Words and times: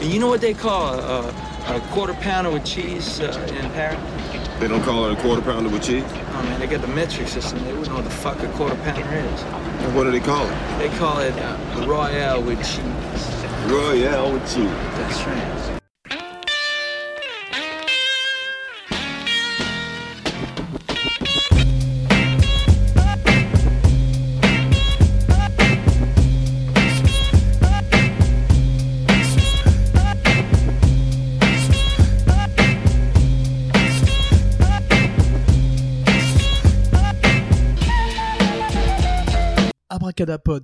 And 0.00 0.12
you 0.12 0.20
know 0.20 0.28
what 0.28 0.40
they 0.40 0.54
call 0.54 0.94
a, 0.94 1.28
a, 1.66 1.80
quarter 1.90 2.14
pounder 2.14 2.50
with 2.50 2.64
cheese 2.64 3.18
uh, 3.18 3.32
in 3.50 3.68
Paris? 3.72 3.98
They 4.60 4.68
don't 4.68 4.82
call 4.82 5.06
it 5.06 5.18
a 5.18 5.20
quarter 5.20 5.42
pounder 5.42 5.68
with 5.68 5.82
cheese? 5.82 6.04
Oh 6.06 6.42
man, 6.44 6.60
they 6.60 6.68
got 6.68 6.82
the 6.82 6.86
metric 6.86 7.26
system. 7.26 7.58
They 7.64 7.72
wouldn't 7.72 7.88
know 7.88 7.96
what 7.96 8.04
the 8.04 8.10
fuck 8.10 8.40
a 8.40 8.48
quarter 8.52 8.76
pounder 8.76 9.16
is. 9.16 9.42
And 9.42 9.96
what 9.96 10.04
do 10.04 10.12
they 10.12 10.20
call 10.20 10.46
it? 10.46 10.78
They 10.78 10.96
call 10.98 11.18
it 11.18 11.34
uh, 11.36 11.84
Royale 11.84 12.42
with 12.42 12.58
cheese. 12.58 13.72
Royale 13.72 14.32
with 14.32 14.42
cheese. 14.42 14.70
That's 14.70 15.26
right. 15.26 15.77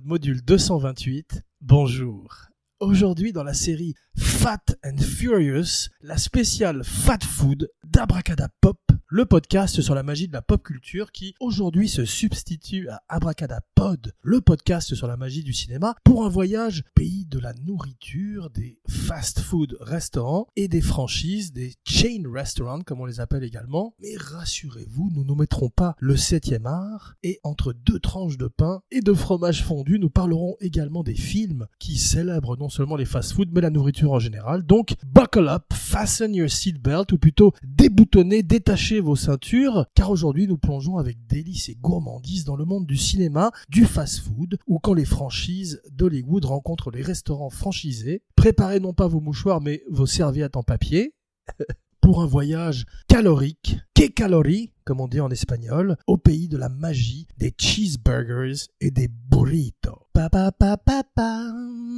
Module 0.03 0.41
228, 0.43 1.41
bonjour. 1.61 2.49
Aujourd'hui 2.81 3.31
dans 3.31 3.43
la 3.43 3.53
série 3.53 3.95
Fat 4.17 4.75
and 4.83 4.97
Furious, 4.97 5.87
la 6.01 6.17
spéciale 6.17 6.83
Fat 6.83 7.23
Food 7.23 7.69
d'Abracadapop, 7.85 8.77
le 9.07 9.25
podcast 9.25 9.81
sur 9.81 9.95
la 9.95 10.03
magie 10.03 10.27
de 10.27 10.33
la 10.33 10.41
pop 10.41 10.63
culture 10.63 11.11
qui 11.11 11.35
aujourd'hui 11.39 11.87
se 11.87 12.05
substitue 12.05 12.89
à 12.89 13.01
Abracadapod, 13.07 14.13
le 14.21 14.41
podcast 14.41 14.93
sur 14.93 15.07
la 15.07 15.15
magie 15.15 15.43
du 15.43 15.53
cinéma, 15.53 15.95
pour 16.03 16.25
un 16.25 16.29
voyage 16.29 16.83
pays 16.95 17.25
de 17.25 17.39
la 17.39 17.53
nourriture, 17.53 18.49
des 18.49 18.79
fast 18.89 19.39
food 19.39 19.77
restaurants 19.79 20.47
et 20.55 20.67
des 20.67 20.81
franchises, 20.81 21.53
des 21.53 21.75
chain 21.85 22.23
restaurants 22.29 22.81
comme 22.81 22.99
on 22.99 23.05
les 23.05 23.19
appelle 23.19 23.43
également. 23.43 23.93
Mais 24.01 24.17
rassurez-vous, 24.17 25.11
nous 25.13 25.23
ne 25.23 25.39
mettrons 25.39 25.69
pas 25.69 25.95
le 25.99 26.17
septième 26.17 26.65
art 26.65 27.15
et 27.23 27.39
entre 27.43 27.73
deux 27.73 27.99
tranches 27.99 28.37
de 28.37 28.47
pain 28.47 28.81
et 28.91 29.01
de 29.01 29.13
fromage 29.13 29.63
fondu, 29.63 29.99
nous 29.99 30.09
parlerons 30.09 30.57
également 30.59 31.03
des 31.03 31.15
films 31.15 31.67
qui 31.79 31.97
célèbrent 31.97 32.57
non 32.57 32.64
seulement 32.69 32.95
les 32.95 33.05
fast 33.05 33.33
food 33.33 33.49
mais 33.51 33.61
la 33.61 33.69
nourriture 33.69 34.11
en 34.11 34.19
général. 34.19 34.63
Donc, 34.63 34.95
buckle 35.05 35.47
up, 35.47 35.65
fasten 35.73 36.33
your 36.33 36.49
seatbelt 36.49 37.11
ou 37.11 37.17
plutôt 37.17 37.53
déboutonnez, 37.63 38.43
détachez 38.43 38.99
vos 38.99 39.15
ceintures, 39.15 39.85
car 39.95 40.11
aujourd'hui 40.11 40.47
nous 40.47 40.57
plongeons 40.57 40.97
avec 40.97 41.25
délices 41.27 41.69
et 41.69 41.75
gourmandises 41.75 42.45
dans 42.45 42.55
le 42.55 42.65
monde 42.65 42.85
du 42.85 42.97
cinéma, 42.97 43.51
du 43.69 43.85
fast-food, 43.85 44.57
ou 44.67 44.79
quand 44.79 44.93
les 44.93 45.05
franchises 45.05 45.81
d'Hollywood 45.91 46.45
rencontrent 46.45 46.91
les 46.91 47.01
restaurants 47.01 47.49
franchisés. 47.49 48.23
Préparez 48.35 48.79
non 48.79 48.93
pas 48.93 49.07
vos 49.07 49.21
mouchoirs, 49.21 49.61
mais 49.61 49.83
vos 49.89 50.05
serviettes 50.05 50.57
en 50.57 50.63
papier. 50.63 51.13
pour 52.05 52.21
un 52.21 52.27
voyage 52.27 52.85
calorique, 53.07 53.79
que 53.95 54.05
calories, 54.05 54.71
comme 54.83 55.01
on 55.01 55.07
dit 55.07 55.19
en 55.19 55.31
espagnol, 55.31 55.97
au 56.05 56.17
pays 56.17 56.47
de 56.47 56.55
la 56.55 56.69
magie 56.69 57.25
des 57.39 57.51
cheeseburgers 57.57 58.67
et 58.79 58.91
des 58.91 59.07
burritos. 59.07 60.05
Pa 60.13 60.29
pa 60.29 60.51
pa 60.51 60.77
pa 60.77 61.01
pa, 61.15 61.51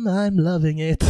I'm 0.05 0.39
loving 0.39 0.79
it. 0.79 1.03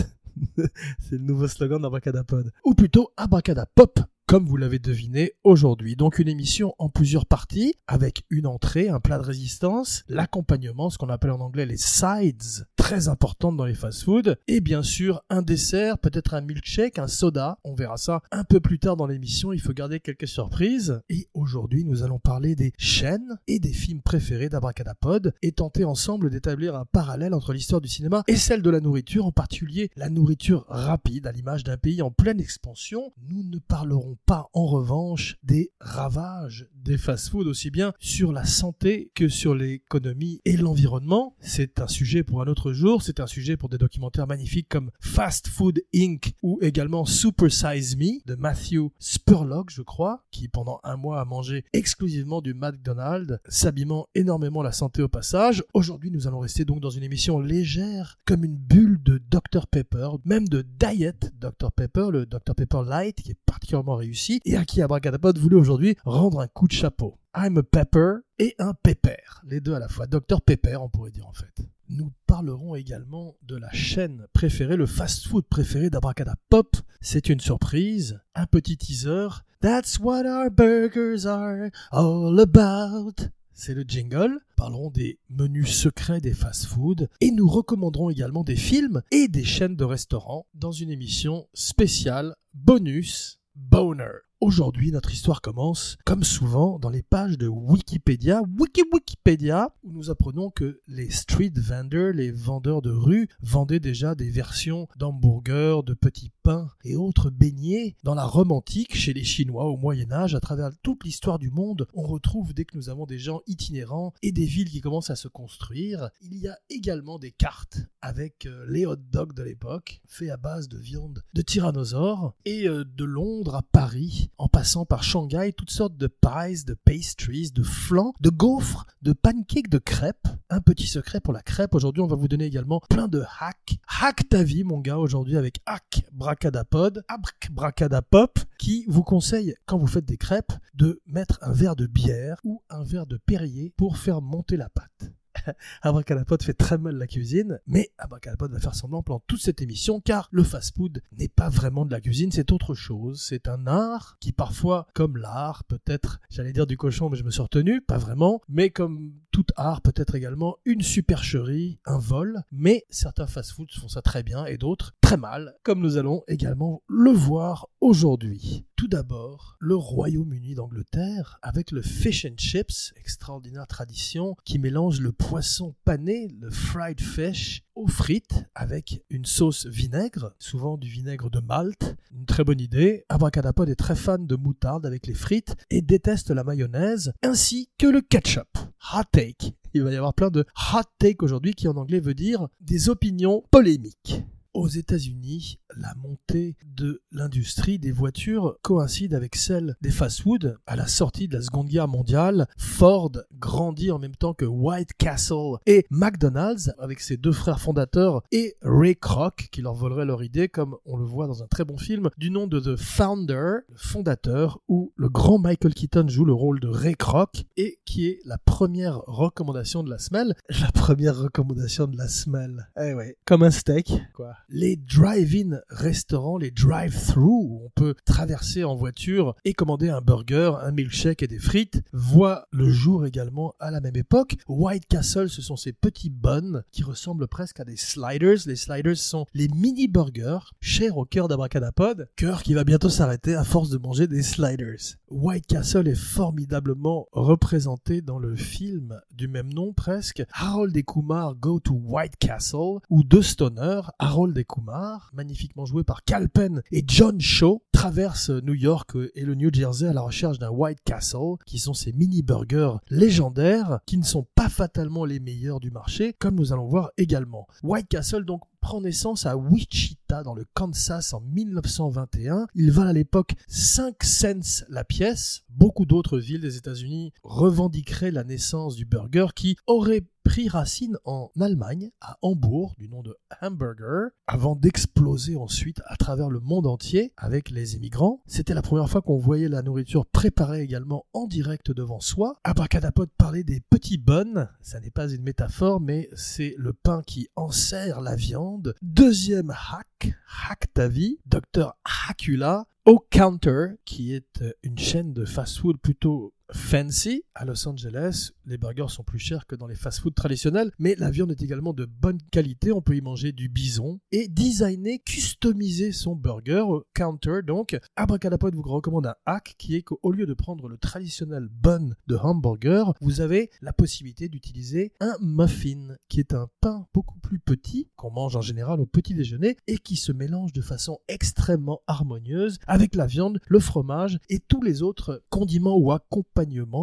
C'est 1.00 1.12
le 1.12 1.20
nouveau 1.20 1.48
slogan 1.48 1.80
d'Abracadapod. 1.80 2.52
Ou 2.66 2.74
plutôt 2.74 3.12
Abracadapop, 3.18 4.00
comme 4.26 4.48
vous 4.48 4.58
l'avez 4.58 4.80
deviné 4.80 5.34
aujourd'hui. 5.44 5.96
Donc 5.96 6.18
une 6.18 6.28
émission 6.28 6.74
en 6.80 6.90
plusieurs 6.90 7.28
parties, 7.28 7.76
avec 7.86 8.24
une 8.32 8.48
entrée, 8.48 8.90
un 8.90 9.00
plat 9.00 9.20
de 9.20 9.24
résistance, 9.24 10.06
l'accompagnement, 10.10 10.90
ce 10.90 10.98
qu'on 10.98 11.10
appelle 11.10 11.32
en 11.32 11.42
anglais 11.42 11.68
les 11.68 11.78
sides, 11.78 12.66
très 12.88 13.10
importantes 13.10 13.58
dans 13.58 13.66
les 13.66 13.74
fast-foods, 13.74 14.38
et 14.48 14.62
bien 14.62 14.82
sûr 14.82 15.22
un 15.30 15.42
dessert, 15.42 15.98
peut-être 15.98 16.36
un 16.36 16.40
milkshake, 16.40 17.00
un 17.00 17.08
soda, 17.08 17.60
on 17.66 17.76
verra 17.76 17.98
ça 17.98 18.22
un 18.32 18.46
peu 18.46 18.62
plus 18.62 18.80
tard 18.80 18.96
dans 18.96 19.08
l'émission, 19.08 19.52
il 19.52 19.60
faut 19.60 19.74
garder 19.74 20.00
quelques 20.00 20.30
surprises. 20.30 21.02
Et 21.10 21.28
aujourd'hui 21.34 21.84
nous 21.84 22.04
allons 22.04 22.18
parler 22.18 22.56
des 22.56 22.72
chaînes 22.78 23.40
et 23.46 23.60
des 23.60 23.74
films 23.74 24.02
préférés 24.02 24.48
d'Abracadapod, 24.48 25.34
et 25.42 25.52
tenter 25.52 25.84
ensemble 25.84 26.30
d'établir 26.30 26.78
un 26.78 26.86
parallèle 26.86 27.34
entre 27.34 27.52
l'histoire 27.52 27.82
du 27.82 27.90
cinéma 27.90 28.24
et 28.26 28.38
celle 28.38 28.62
de 28.62 28.70
la 28.70 28.80
nourriture, 28.80 29.26
en 29.26 29.34
particulier 29.34 29.90
la 29.98 30.10
nourriture 30.10 30.64
rapide, 30.70 31.28
à 31.28 31.34
l'image 31.34 31.66
d'un 31.66 31.76
pays 31.76 32.02
en 32.02 32.12
pleine 32.12 32.40
expansion. 32.40 33.12
Nous 33.28 33.44
ne 33.44 33.60
parlerons 33.60 34.18
pas 34.26 34.48
en 34.54 34.66
revanche 34.66 35.36
des 35.44 35.74
ravages 35.82 36.70
des 36.74 36.98
fast-foods 36.98 37.50
aussi 37.50 37.70
bien 37.70 37.92
sur 38.00 38.32
la 38.32 38.46
santé 38.46 39.12
que 39.14 39.28
sur 39.28 39.56
l'économie 39.56 40.40
et 40.46 40.56
l'environnement. 40.56 41.36
C'est 41.42 41.82
un 41.82 41.88
sujet 41.90 42.24
pour 42.24 42.42
un 42.42 42.48
autre 42.48 42.77
c'est 43.00 43.20
un 43.20 43.28
sujet 43.28 43.58
pour 43.58 43.70
des 43.70 43.78
documentaires 43.78 44.28
magnifiques 44.28 44.70
comme 44.70 44.92
Fast 45.00 45.48
Food 45.48 45.82
Inc. 45.96 46.34
ou 46.44 46.60
également 46.62 47.06
Super 47.06 47.52
Size 47.52 47.98
Me 47.98 48.26
de 48.26 48.36
Matthew 48.36 48.92
Spurlock, 49.00 49.72
je 49.72 49.82
crois, 49.82 50.24
qui 50.32 50.48
pendant 50.48 50.80
un 50.84 50.96
mois 50.96 51.20
a 51.20 51.26
mangé 51.26 51.66
exclusivement 51.74 52.42
du 52.42 52.54
McDonald's, 52.54 53.40
s'abîmant 53.48 54.08
énormément 54.14 54.62
la 54.62 54.72
santé 54.72 55.02
au 55.02 55.08
passage. 55.08 55.64
Aujourd'hui, 55.74 56.12
nous 56.12 56.28
allons 56.28 56.40
rester 56.40 56.66
donc 56.66 56.80
dans 56.80 56.90
une 56.90 57.04
émission 57.04 57.40
légère 57.40 58.20
comme 58.26 58.44
une 58.44 58.58
bulle 58.58 59.02
de 59.02 59.18
Dr 59.18 59.66
Pepper, 59.68 60.10
même 60.26 60.48
de 60.48 60.62
Diet 60.62 61.32
Dr 61.40 61.72
Pepper, 61.72 62.10
le 62.12 62.26
Dr 62.26 62.54
Pepper 62.56 62.82
Light 62.86 63.22
qui 63.22 63.32
est 63.32 63.40
particulièrement 63.46 63.96
réussi 63.96 64.40
et 64.46 64.56
à 64.56 64.66
qui 64.66 64.82
Abracadapod 64.82 65.38
voulait 65.40 65.56
aujourd'hui 65.56 65.96
rendre 66.06 66.42
un 66.42 66.48
coup 66.48 66.68
de 66.68 66.74
chapeau. 66.74 67.18
I'm 67.36 67.58
a 67.58 67.64
pepper 67.64 68.18
et 68.40 68.56
un 68.60 68.74
pepper, 68.74 69.42
les 69.46 69.62
deux 69.62 69.74
à 69.74 69.80
la 69.80 69.88
fois. 69.88 70.08
Dr 70.08 70.42
Pepper, 70.42 70.78
on 70.78 70.90
pourrait 70.90 71.12
dire 71.12 71.28
en 71.28 71.34
fait. 71.34 71.54
Nous 71.90 72.12
parlerons 72.26 72.76
également 72.76 73.38
de 73.44 73.56
la 73.56 73.72
chaîne 73.72 74.28
préférée, 74.34 74.76
le 74.76 74.86
fast-food 74.86 75.46
préféré 75.46 75.90
d'Abracadapop. 75.90 76.76
C'est 77.00 77.30
une 77.30 77.40
surprise, 77.40 78.20
un 78.36 78.46
petit 78.46 78.76
teaser. 78.76 79.30
That's 79.62 79.98
what 79.98 80.26
our 80.26 80.52
burgers 80.52 81.26
are 81.26 81.70
all 81.92 82.38
about. 82.42 83.30
C'est 83.54 83.74
le 83.74 83.84
jingle. 83.84 84.42
Parlerons 84.58 84.92
des 84.92 85.18
menus 85.30 85.74
secrets 85.74 86.20
des 86.20 86.34
fast-food 86.34 87.08
et 87.22 87.32
nous 87.32 87.48
recommanderons 87.48 88.10
également 88.10 88.44
des 88.44 88.58
films 88.58 89.02
et 89.12 89.30
des 89.30 89.46
chaînes 89.46 89.78
de 89.78 89.86
restaurants 89.86 90.46
dans 90.56 90.74
une 90.74 90.92
émission 90.92 91.48
spéciale 91.54 92.36
bonus 92.54 93.40
Boner. 93.56 94.28
Aujourd'hui, 94.40 94.92
notre 94.92 95.12
histoire 95.12 95.42
commence, 95.42 95.98
comme 96.06 96.24
souvent, 96.24 96.78
dans 96.78 96.92
les 96.92 97.02
pages 97.02 97.40
de 97.40 97.48
Wikipédia, 97.48 98.44
Wiki 98.60 98.84
Wikipédia, 98.94 99.74
où 99.82 99.92
nous 99.92 100.12
apprenons 100.12 100.52
que 100.52 100.80
les 100.88 101.10
street 101.10 101.54
vendors, 101.56 102.14
les 102.14 102.30
vendeurs 102.30 102.84
de 102.84 102.92
rue, 102.92 103.30
vendaient 103.42 103.80
déjà 103.80 104.14
des 104.14 104.30
versions 104.30 104.88
d'hamburgers, 104.96 105.80
de 105.84 105.96
petits 105.96 106.32
pains 106.44 106.70
et 106.84 106.96
autres 106.96 107.32
beignets. 107.32 107.96
Dans 108.04 108.14
la 108.14 108.26
Rome 108.26 108.52
antique, 108.52 108.96
chez 108.96 109.12
les 109.12 109.24
Chinois 109.24 109.66
au 109.66 109.76
Moyen 109.76 110.12
Âge, 110.12 110.36
à 110.36 110.40
travers 110.40 110.70
toute 110.84 111.04
l'histoire 111.04 111.40
du 111.40 111.50
monde, 111.50 111.88
on 111.96 112.04
retrouve 112.04 112.54
dès 112.54 112.64
que 112.64 112.78
nous 112.78 112.90
avons 112.90 113.08
des 113.08 113.18
gens 113.18 113.42
itinérants 113.48 114.14
et 114.22 114.32
des 114.32 114.46
villes 114.46 114.70
qui 114.70 114.82
commencent 114.82 115.10
à 115.10 115.16
se 115.16 115.28
construire, 115.28 116.12
il 116.22 116.36
y 116.38 116.48
a 116.48 116.60
également 116.70 117.18
des 117.18 117.32
cartes 117.32 117.80
avec 118.04 118.46
euh, 118.46 118.68
les 118.70 118.86
hot 118.86 118.98
dogs 118.98 119.34
de 119.34 119.42
l'époque, 119.42 120.00
faits 120.08 120.30
à 120.30 120.38
base 120.38 120.70
de 120.70 120.78
viande 120.78 121.24
de 121.34 121.42
tyrannosaure, 121.42 122.36
et 122.46 122.68
euh, 122.68 122.86
de 122.86 123.04
Londres 123.04 123.56
à 123.56 123.64
Paris 123.64 124.27
en 124.38 124.48
passant 124.48 124.86
par 124.86 125.04
Shanghai, 125.04 125.54
toutes 125.54 125.72
sortes 125.72 125.98
de 125.98 126.08
pies, 126.08 126.64
de 126.66 126.74
pastries, 126.74 127.52
de 127.52 127.64
flans, 127.64 128.14
de 128.20 128.30
gaufres, 128.30 128.86
de 129.02 129.14
pancakes, 129.14 129.70
de 129.70 129.78
crêpes. 129.78 130.28
Un 130.50 130.62
petit 130.62 130.88
secret 130.88 131.20
pour 131.20 131.34
la 131.34 131.42
crêpe. 131.42 131.76
Aujourd'hui, 131.76 132.02
on 132.02 132.08
va 132.08 132.16
vous 132.16 132.28
donner 132.28 132.46
également 132.46 132.82
plein 132.90 133.08
de 133.08 133.24
hacks. 133.40 133.78
Hack 134.02 134.30
ta 134.30 134.44
vie, 134.44 134.64
mon 134.64 134.80
gars, 134.80 134.98
aujourd'hui 134.98 135.38
avec 135.38 135.60
Hack 135.66 136.06
Bracadapod, 136.12 137.04
Hack 137.08 137.50
Bracadapop, 137.52 138.40
qui 138.58 138.86
vous 138.88 139.04
conseille, 139.04 139.56
quand 139.66 139.78
vous 139.78 139.88
faites 139.88 140.06
des 140.06 140.18
crêpes, 140.18 140.54
de 140.74 141.02
mettre 141.06 141.40
un 141.42 141.52
verre 141.52 141.76
de 141.76 141.88
bière 141.88 142.40
ou 142.44 142.62
un 142.70 142.84
verre 142.84 143.08
de 143.08 143.18
Perrier 143.18 143.74
pour 143.76 143.98
faire 143.98 144.22
monter 144.22 144.58
la 144.58 144.70
pâte. 144.70 145.12
Abracadapod 145.82 146.42
fait 146.44 146.54
très 146.54 146.78
mal 146.78 146.96
la 146.96 147.08
cuisine, 147.08 147.60
mais 147.68 147.92
Abracadapod 147.98 148.52
va 148.52 148.60
faire 148.60 148.76
semblant 148.76 149.04
pendant 149.04 149.22
toute 149.28 149.42
cette 149.42 149.62
émission 149.62 150.02
car 150.02 150.30
le 150.32 150.44
fast-food 150.44 151.02
n'est 151.18 151.28
pas 151.28 151.50
vraiment 151.50 151.86
de 151.86 151.92
la 151.92 152.02
cuisine, 152.02 152.32
c'est 152.32 152.52
autre 152.52 152.74
chose. 152.74 153.22
C'est 153.22 153.48
un 153.48 153.68
art 153.68 154.18
qui 154.20 154.32
parfois, 154.32 154.88
comme 154.94 155.18
l'art, 155.18 155.64
peut-être, 155.64 156.20
j'allais 156.30 156.54
dire 156.54 156.68
du 156.68 156.78
cochon, 156.78 157.10
mais 157.10 157.18
je 157.18 157.24
me 157.24 157.32
suis 157.32 157.42
retenu, 157.42 157.82
pas 157.82 157.98
vraiment, 157.98 158.42
mais 158.50 158.70
comme 158.70 159.14
tout 159.38 159.46
art 159.56 159.82
peut 159.82 159.94
être 159.96 160.16
également 160.16 160.58
une 160.66 160.82
supercherie, 160.82 161.78
un 161.86 162.00
vol, 162.00 162.42
mais 162.52 162.86
certains 162.90 163.28
fast-foods 163.28 163.68
font 163.80 163.88
ça 163.88 164.02
très 164.02 164.24
bien 164.24 164.46
et 164.46 164.58
d'autres 164.58 164.96
très 165.00 165.16
mal, 165.16 165.54
comme 165.62 165.80
nous 165.80 165.98
allons 165.98 166.24
également 166.28 166.82
le 166.88 167.12
voir 167.12 167.70
aujourd'hui. 167.80 168.66
Tout 168.76 168.88
d'abord, 168.88 169.56
le 169.60 169.76
Royaume-Uni 169.76 170.56
d'Angleterre 170.56 171.38
avec 171.44 171.70
le 171.70 171.84
fish 171.84 172.26
and 172.26 172.36
chips, 172.38 172.94
extraordinaire 172.96 173.68
tradition 173.68 174.36
qui 174.44 174.58
mélange 174.58 175.02
le 175.02 175.12
poisson 175.12 175.76
pané, 175.86 176.36
le 176.40 176.50
fried 176.50 177.00
fish, 177.00 177.62
aux 177.78 177.88
frites 177.88 178.44
avec 178.56 179.04
une 179.12 179.26
sauce 179.26 179.68
vinaigre, 179.68 180.34
souvent 180.40 180.78
du 180.78 180.90
vinaigre 180.90 181.30
de 181.30 181.40
Malte. 181.40 181.96
Une 182.12 182.26
très 182.26 182.44
bonne 182.44 182.60
idée. 182.60 183.06
Abracadapod 183.08 183.70
est 183.70 183.76
très 183.76 183.96
fan 183.96 184.26
de 184.26 184.36
moutarde 184.36 184.86
avec 184.86 185.06
les 185.06 185.14
frites 185.14 185.56
et 185.70 185.84
déteste 185.84 186.32
la 186.32 186.44
mayonnaise 186.44 187.14
ainsi 187.22 187.70
que 187.78 187.86
le 187.86 188.02
ketchup. 188.02 188.48
Hot 188.94 189.04
take. 189.12 189.54
Il 189.76 189.84
va 189.84 189.92
y 189.92 189.96
avoir 189.96 190.16
plein 190.16 190.32
de 190.32 190.44
hot 190.74 190.90
take 190.98 191.24
aujourd'hui 191.24 191.54
qui 191.54 191.68
en 191.68 191.78
anglais 191.78 192.00
veut 192.00 192.16
dire 192.16 192.48
des 192.62 192.90
opinions 192.90 193.44
polémiques. 193.52 194.24
Aux 194.58 194.68
États-Unis, 194.68 195.60
la 195.78 195.94
montée 195.96 196.56
de 196.66 197.04
l'industrie 197.12 197.78
des 197.78 197.92
voitures 197.92 198.58
coïncide 198.64 199.14
avec 199.14 199.36
celle 199.36 199.76
des 199.82 199.92
fast-foods. 199.92 200.56
À 200.66 200.76
la 200.76 200.88
sortie 200.88 201.28
de 201.28 201.36
la 201.36 201.44
Seconde 201.44 201.68
Guerre 201.68 201.88
mondiale, 201.88 202.48
Ford 202.58 203.12
grandit 203.34 203.92
en 203.92 204.00
même 204.00 204.16
temps 204.16 204.34
que 204.34 204.46
White 204.46 204.94
Castle 204.98 205.58
et 205.68 205.86
McDonald's 205.92 206.72
avec 206.80 207.02
ses 207.02 207.18
deux 207.18 207.32
frères 207.32 207.60
fondateurs 207.60 208.24
et 208.32 208.56
Ray 208.64 208.96
Kroc 208.96 209.50
qui 209.52 209.62
leur 209.62 209.76
volerait 209.76 210.06
leur 210.06 210.24
idée 210.24 210.50
comme 210.50 210.76
on 210.86 210.98
le 210.98 211.06
voit 211.06 211.28
dans 211.28 211.44
un 211.44 211.48
très 211.48 211.64
bon 211.64 211.78
film 211.78 212.10
du 212.18 212.32
nom 212.32 212.48
de 212.48 212.60
The 212.60 212.78
Founder, 212.78 213.60
le 213.70 213.78
fondateur 213.78 214.60
où 214.68 214.92
le 214.96 215.10
grand 215.10 215.38
Michael 215.38 215.76
Keaton 215.76 216.08
joue 216.08 216.26
le 216.26 216.34
rôle 216.34 216.60
de 216.60 216.68
Ray 216.68 216.96
Kroc 216.96 217.46
et 217.58 217.78
qui 217.86 218.08
est 218.08 218.20
la 218.26 218.40
première 218.40 219.02
recommandation 219.06 219.84
de 219.84 219.92
la 219.92 220.00
semelle. 220.00 220.34
La 220.50 220.72
première 220.72 221.16
recommandation 221.16 221.86
de 221.86 221.96
la 221.96 222.08
semelle. 222.08 222.70
Eh 222.82 222.96
ouais, 222.96 223.18
comme 223.24 223.44
un 223.44 223.52
steak 223.52 223.94
quoi? 224.16 224.34
Les 224.50 224.78
drive-in 224.78 225.60
restaurants, 225.68 226.38
les 226.38 226.52
drive-through 226.52 227.48
où 227.50 227.66
on 227.66 227.70
peut 227.76 227.96
traverser 228.06 228.64
en 228.64 228.76
voiture 228.76 229.36
et 229.44 229.52
commander 229.52 229.90
un 229.90 230.00
burger, 230.00 230.54
un 230.62 230.72
milkshake 230.72 231.22
et 231.22 231.28
des 231.28 231.38
frites 231.38 231.84
voient 231.92 232.48
le 232.52 232.70
jour 232.70 233.06
également 233.06 233.56
à 233.60 233.72
la 233.72 233.82
même 233.82 233.98
époque. 233.98 234.38
White 234.48 234.86
Castle, 234.88 235.30
ce 235.30 235.42
sont 235.42 235.58
ces 235.58 235.74
petits 235.74 236.10
buns 236.10 236.64
qui 236.72 236.84
ressemblent 236.84 237.28
presque 237.28 237.60
à 237.60 237.66
des 237.66 237.76
sliders. 237.76 238.38
Les 238.46 238.56
sliders 238.56 238.96
sont 238.96 239.26
les 239.34 239.50
mini 239.50 239.90
burgers 239.90 240.54
chers 240.62 240.98
au 240.98 241.04
cœur 241.04 241.28
d'Abracadapod, 241.28 242.08
cœur 242.16 242.42
qui 242.42 242.54
va 242.54 242.64
bientôt 242.64 242.90
s'arrêter 242.90 243.36
à 243.36 243.44
force 243.44 243.70
de 243.70 243.78
manger 243.78 244.08
des 244.08 244.24
sliders. 244.24 244.96
White 245.10 245.48
Castle 245.48 245.90
est 245.90 245.96
formidablement 245.96 247.08
représenté 247.12 248.02
dans 248.02 248.18
le 248.18 248.38
film 248.38 249.02
du 249.14 249.28
même 249.28 249.52
nom 249.52 249.74
presque, 249.74 250.24
Harold 250.32 250.76
et 250.78 250.84
Kumar 250.84 251.36
Go 251.36 251.60
to 251.60 251.74
White 251.74 252.16
Castle, 252.18 252.80
où 252.90 253.04
deux 253.04 253.22
stoners, 253.22 253.82
Harold 254.00 254.37
Kumar, 254.46 255.12
magnifiquement 255.14 255.66
joués 255.66 255.84
par 255.84 256.04
Cal 256.04 256.30
Penn 256.30 256.62
et 256.72 256.84
John 256.88 257.20
Shaw, 257.20 257.64
traversent 257.72 258.30
New 258.30 258.56
York 258.56 258.98
et 259.14 259.24
le 259.24 259.36
New 259.36 259.54
Jersey 259.54 259.88
à 259.88 259.94
la 259.94 260.02
recherche 260.02 260.40
d'un 260.40 260.50
White 260.50 260.80
Castle, 260.84 261.36
qui 261.46 261.60
sont 261.60 261.74
ces 261.74 261.94
mini 261.94 262.24
burgers 262.24 262.78
légendaires, 262.90 263.80
qui 263.86 263.98
ne 263.98 264.04
sont 264.04 264.26
pas 264.36 264.50
fatalement 264.50 265.06
les 265.06 265.20
meilleurs 265.20 265.60
du 265.60 265.70
marché, 265.70 266.14
comme 266.14 266.36
nous 266.36 266.54
allons 266.54 266.68
voir 266.68 266.92
également. 266.98 267.48
White 267.64 267.88
Castle 267.88 268.26
donc 268.26 268.42
prend 268.62 268.82
naissance 268.82 269.26
à 269.26 269.38
Wichita 269.38 270.24
dans 270.24 270.34
le 270.34 270.46
Kansas 270.54 271.14
en 271.14 271.22
1921. 271.22 272.48
Il 272.56 272.72
valent 272.72 272.90
à 272.90 272.94
l'époque 272.94 273.36
5 273.48 274.04
cents 274.04 274.66
la 274.70 274.84
pièce. 274.84 275.44
Beaucoup 275.50 275.86
d'autres 275.86 276.20
villes 276.20 276.42
des 276.42 276.58
États-Unis 276.58 277.14
revendiqueraient 277.24 278.12
la 278.12 278.24
naissance 278.24 278.76
du 278.76 278.86
burger 278.86 279.28
qui 279.36 279.56
aurait 279.68 280.04
pris 280.28 280.50
racine 280.50 280.98
en 281.06 281.32
Allemagne, 281.40 281.90
à 282.02 282.18
Hambourg, 282.22 282.76
du 282.78 282.90
nom 282.90 283.02
de 283.02 283.16
Hamburger, 283.42 284.10
avant 284.28 284.58
d'exploser 284.58 285.38
ensuite 285.38 285.82
à 285.86 285.96
travers 285.96 286.30
le 286.30 286.42
monde 286.42 286.68
entier 286.68 287.14
avec 287.16 287.50
les 287.50 287.76
immigrants. 287.76 288.22
C'était 288.28 288.54
la 288.54 288.62
première 288.62 288.90
fois 288.90 289.02
qu'on 289.02 289.18
voyait 289.18 289.48
la 289.48 289.62
nourriture 289.62 290.06
préparée 290.06 290.62
également 290.62 291.06
en 291.14 291.28
direct 291.28 291.72
devant 291.72 292.02
soi. 292.02 292.36
Abracadapod 292.44 293.10
parlait 293.18 293.46
des 293.46 293.62
petits 293.62 293.98
buns, 293.98 294.50
ça 294.60 294.82
n'est 294.82 294.92
pas 294.92 295.10
une 295.10 295.24
métaphore, 295.24 295.80
mais 295.80 296.10
c'est 296.14 296.56
le 296.58 296.74
pain 296.74 297.04
qui 297.08 297.30
enserre 297.38 298.02
la 298.02 298.18
viande. 298.18 298.76
Deuxième 298.82 299.52
hack, 299.52 300.14
hack 300.50 300.74
ta 300.74 300.90
vie, 300.90 301.20
Dr 301.26 301.74
Hackula, 302.10 302.66
au 302.84 303.00
Counter, 303.00 303.76
qui 303.86 304.14
est 304.14 304.44
une 304.64 304.78
chaîne 304.78 305.14
de 305.14 305.24
fast-food 305.24 305.78
plutôt 305.78 306.34
fancy 306.54 307.24
à 307.36 307.46
Los 307.46 307.68
Angeles. 307.68 308.32
Les 308.46 308.58
burgers 308.58 308.90
sont 308.90 309.04
plus 309.04 309.20
chers 309.20 309.46
que 309.46 309.56
dans 309.56 309.68
les 309.68 309.76
fast-food 309.76 310.16
traditionnels, 310.16 310.72
mais 310.80 310.96
la 310.96 311.12
viande 311.12 311.32
est 311.32 311.42
également 311.42 311.74
de 311.74 311.86
bonne 311.86 312.20
qualité. 312.32 312.72
On 312.72 312.82
peut 312.82 312.96
y 312.96 313.02
manger 313.02 313.32
du 313.32 313.50
bison 313.50 314.00
et 314.12 314.28
designer, 314.28 315.00
customiser 315.06 315.92
son 315.92 316.16
burger 316.16 316.62
au 316.62 316.84
counter. 316.94 317.42
Donc, 317.46 317.78
Abracadapod 317.96 318.56
vous 318.56 318.62
recommande 318.62 319.08
un 319.08 319.16
hack 319.26 319.56
qui 319.58 319.76
est 319.76 319.84
qu'au 319.84 320.12
lieu 320.12 320.26
de 320.26 320.34
prendre 320.34 320.68
le 320.68 320.78
traditionnel 320.78 321.48
bun 321.52 321.90
de 322.08 322.16
hamburger, 322.16 322.94
vous 323.02 323.22
avez 323.22 323.50
la 323.62 323.74
possibilité 323.74 324.30
d'utiliser 324.30 324.94
un 325.00 325.16
muffin, 325.22 325.96
qui 326.10 326.20
est 326.20 326.34
un 326.34 326.48
pain 326.62 326.88
beaucoup 326.94 327.20
plus 327.20 327.40
petit 327.40 327.90
qu'on 327.96 328.12
mange 328.12 328.36
en 328.36 328.42
général 328.42 328.80
au 328.80 328.86
petit 328.86 329.14
déjeuner 329.14 329.58
et 329.68 329.78
qui 329.78 329.96
se 329.96 330.12
mélange 330.12 330.54
de 330.54 330.62
façon 330.62 331.00
extrêmement 331.08 331.82
harmonieuse 331.88 332.60
avec 332.68 332.96
la 332.96 333.06
viande, 333.06 333.40
le 333.48 333.60
fromage 333.60 334.20
et 334.30 334.40
tous 334.40 334.62
les 334.62 334.82
autres 334.82 335.24
condiments 335.30 335.78
ou 335.78 335.92